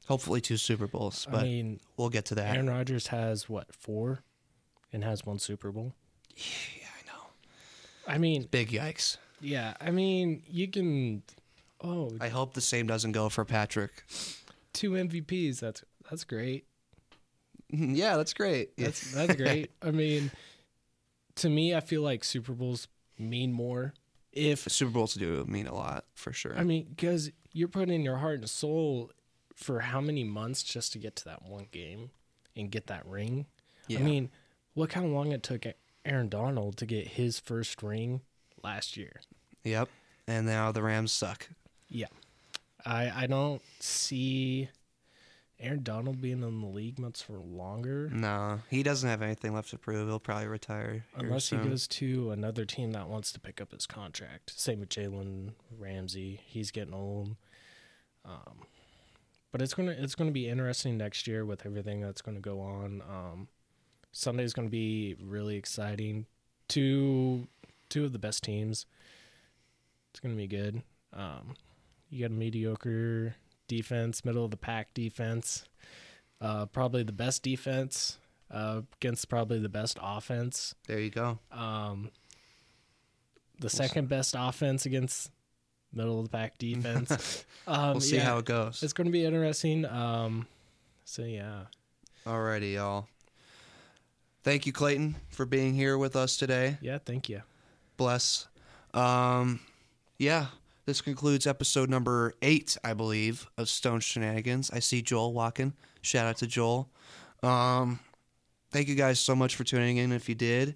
Hopefully 0.08 0.42
two 0.42 0.58
Super 0.58 0.88
Bowls, 0.88 1.26
but 1.32 1.42
I 1.42 1.44
mean, 1.44 1.80
we'll 1.96 2.10
get 2.10 2.26
to 2.26 2.36
that. 2.36 2.54
Aaron 2.54 2.70
Rodgers 2.70 3.08
has 3.08 3.48
what, 3.48 3.74
four? 3.74 4.20
And 4.92 5.04
has 5.06 5.26
one 5.26 5.40
Super 5.40 5.72
Bowl? 5.72 5.94
yeah, 6.36 6.88
I 7.00 7.08
know. 7.08 7.24
I 8.14 8.18
mean, 8.18 8.48
Big 8.52 8.72
yikes. 8.72 9.18
Yeah, 9.42 9.74
I 9.82 9.92
mean, 9.92 10.44
you 10.48 10.68
can. 10.68 11.24
Oh, 11.84 12.12
I 12.22 12.30
hope 12.30 12.54
the 12.54 12.62
same 12.62 12.88
doesn't 12.88 13.12
go 13.12 13.30
for 13.30 13.44
Patrick. 13.46 14.04
two 14.74 14.92
MVPs. 14.92 15.60
That's 15.60 15.84
that's 16.10 16.24
great. 16.24 16.66
yeah, 17.70 18.18
that's 18.18 18.34
great. 18.34 18.76
That's 18.78 19.12
that's 19.12 19.36
great. 19.36 19.72
I 19.82 19.92
mean, 19.92 20.32
to 21.36 21.50
me, 21.50 21.76
I 21.76 21.80
feel 21.80 22.02
like 22.02 22.24
Super 22.24 22.54
Bowls 22.54 22.88
mean 23.18 23.52
more. 23.54 23.94
If 24.32 24.60
Super 24.72 24.92
Bowls 24.92 25.14
do 25.14 25.46
mean 25.48 25.68
a 25.68 25.74
lot 25.74 26.06
for 26.14 26.32
sure. 26.32 26.58
I 26.58 26.64
mean, 26.64 26.88
because 26.90 27.32
you're 27.52 27.68
putting 27.68 28.02
your 28.02 28.18
heart 28.18 28.40
and 28.40 28.50
soul 28.50 29.12
for 29.56 29.82
how 29.82 30.02
many 30.02 30.24
months 30.24 30.64
just 30.64 30.94
to 30.94 31.00
get 31.00 31.16
to 31.18 31.26
that 31.26 31.44
one 31.44 31.68
game 31.72 32.12
and 32.56 32.72
get 32.72 32.88
that 32.88 33.06
ring. 33.06 33.46
yeah. 33.88 34.00
I 34.00 34.02
mean, 34.04 34.30
look 34.76 34.94
how 34.94 35.04
long 35.04 35.32
it 35.32 35.44
took 35.44 35.66
Aaron 36.06 36.30
Donald 36.30 36.78
to 36.78 36.86
get 36.86 37.10
his 37.10 37.40
first 37.40 37.84
ring 37.84 38.22
last 38.64 38.98
year. 38.98 39.22
Yep. 39.64 39.90
And 40.28 40.46
now 40.46 40.72
the 40.72 40.82
Rams 40.82 41.12
suck. 41.12 41.50
Yeah, 41.90 42.08
I 42.86 43.24
I 43.24 43.28
don't 43.28 43.62
see 43.80 44.70
Aaron 45.60 45.84
Donald 45.84 46.22
being 46.22 46.42
in 46.42 46.62
the 46.62 46.68
league 46.68 46.98
much 46.98 47.24
for 47.24 47.38
longer. 47.38 48.10
No, 48.12 48.60
he 48.70 48.82
doesn't 48.82 49.08
have 49.08 49.22
anything 49.22 49.54
left 49.54 49.70
to 49.70 49.78
prove. 49.78 50.08
He'll 50.08 50.20
probably 50.20 50.48
retire. 50.48 51.06
Unless 51.16 51.50
he 51.50 51.58
goes 51.58 51.88
to 51.90 52.32
another 52.32 52.66
team 52.66 52.92
that 52.92 53.08
wants 53.08 53.32
to 53.34 53.40
pick 53.40 53.62
up 53.62 53.72
his 53.72 53.86
contract. 53.86 54.60
Same 54.60 54.80
with 54.80 54.90
Jalen 54.90 55.52
Ramsey. 55.78 56.42
He's 56.46 56.72
getting 56.72 56.94
old. 56.94 57.36
Um, 58.26 58.66
but 59.52 59.62
it's 59.62 59.74
gonna 59.74 59.96
it's 59.98 60.16
gonna 60.16 60.32
be 60.32 60.48
interesting 60.48 60.98
next 60.98 61.28
year 61.28 61.46
with 61.46 61.66
everything 61.66 62.02
that's 62.02 62.22
gonna 62.22 62.40
go 62.40 62.60
on. 62.62 63.02
Um, 63.08 63.48
Sunday's 64.12 64.54
gonna 64.54 64.70
be 64.70 65.16
really 65.22 65.58
exciting. 65.58 66.26
Two 66.68 67.48
two 67.90 68.06
of 68.06 68.14
the 68.14 68.20
best 68.20 68.44
teams. 68.44 68.86
It's 70.12 70.20
gonna 70.20 70.36
be 70.36 70.48
good. 70.48 70.82
Um, 71.14 71.56
you 72.10 72.22
got 72.22 72.32
a 72.32 72.38
mediocre 72.38 73.36
defense, 73.68 74.24
middle 74.26 74.46
of 74.46 74.52
the 74.52 74.58
pack 74.58 74.94
defense. 74.94 75.64
Uh, 76.40 76.66
probably 76.66 77.04
the 77.04 77.12
best 77.12 77.44
defense 77.44 78.18
uh, 78.50 78.82
against 78.98 79.30
probably 79.30 79.60
the 79.60 79.70
best 79.70 79.98
offense. 80.02 80.76
There 80.88 81.00
you 81.00 81.10
go. 81.10 81.40
Um, 81.52 82.10
the 83.60 83.70
second 83.70 84.10
best 84.10 84.36
offense 84.38 84.86
against 84.86 85.32
middle 85.94 86.20
of 86.20 86.26
the 86.26 86.32
pack 86.32 86.58
defense. 86.58 87.46
um, 87.68 87.92
we'll 87.92 88.02
see 88.02 88.16
yeah, 88.18 88.24
how 88.24 88.40
it 88.40 88.46
goes. 88.46 88.82
It's 88.84 88.94
going 88.94 89.06
to 89.06 89.12
be 89.12 89.24
interesting. 89.26 89.86
Um, 89.86 90.48
so 91.06 91.24
yeah, 91.24 91.66
Alrighty, 92.26 92.74
y'all. 92.74 93.08
Thank 94.44 94.66
you, 94.66 94.74
Clayton, 94.74 95.16
for 95.30 95.46
being 95.46 95.76
here 95.76 95.98
with 95.98 96.16
us 96.16 96.38
today. 96.38 96.78
yeah. 96.82 96.98
Thank 97.04 97.30
you. 97.30 97.44
Bless. 97.98 98.48
Um, 98.94 99.60
yeah, 100.22 100.46
this 100.86 101.02
concludes 101.02 101.48
episode 101.48 101.90
number 101.90 102.36
eight, 102.44 102.78
I 102.84 102.94
believe, 102.94 103.50
of 103.58 103.68
Stone 103.68 104.02
Shenanigans. 104.02 104.70
I 104.70 104.78
see 104.78 105.02
Joel 105.02 105.34
walking. 105.34 105.74
Shout 106.04 106.28
out 106.28 106.38
to 106.38 106.48
Joel. 106.48 106.92
Um, 107.42 108.00
thank 108.70 108.88
you 108.88 108.94
guys 108.94 109.20
so 109.20 109.36
much 109.36 109.56
for 109.56 109.64
tuning 109.64 109.98
in. 109.98 110.12
If 110.12 110.30
you 110.30 110.36
did, 110.36 110.76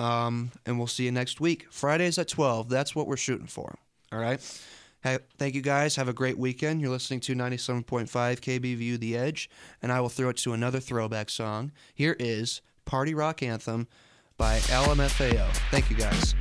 um, 0.00 0.50
and 0.66 0.78
we'll 0.78 0.88
see 0.88 1.04
you 1.04 1.12
next 1.12 1.40
week. 1.40 1.66
Fridays 1.70 2.18
at 2.18 2.26
twelve. 2.26 2.68
That's 2.68 2.92
what 2.92 3.06
we're 3.06 3.16
shooting 3.16 3.46
for. 3.46 3.78
All 4.10 4.18
right. 4.18 4.40
Hey, 5.04 5.18
thank 5.38 5.54
you 5.54 5.62
guys. 5.62 5.94
Have 5.94 6.08
a 6.08 6.12
great 6.12 6.36
weekend. 6.36 6.80
You're 6.80 6.90
listening 6.90 7.18
to 7.20 7.34
97.5 7.34 8.06
KBVU 8.08 9.00
The 9.00 9.16
Edge, 9.16 9.50
and 9.80 9.90
I 9.90 10.00
will 10.00 10.08
throw 10.08 10.28
it 10.28 10.36
to 10.38 10.52
another 10.52 10.78
throwback 10.78 11.28
song. 11.28 11.72
Here 11.92 12.14
is 12.20 12.62
Party 12.84 13.12
Rock 13.12 13.42
Anthem 13.42 13.88
by 14.36 14.58
LMFAO. 14.58 15.48
Thank 15.72 15.90
you 15.90 15.96
guys. 15.96 16.36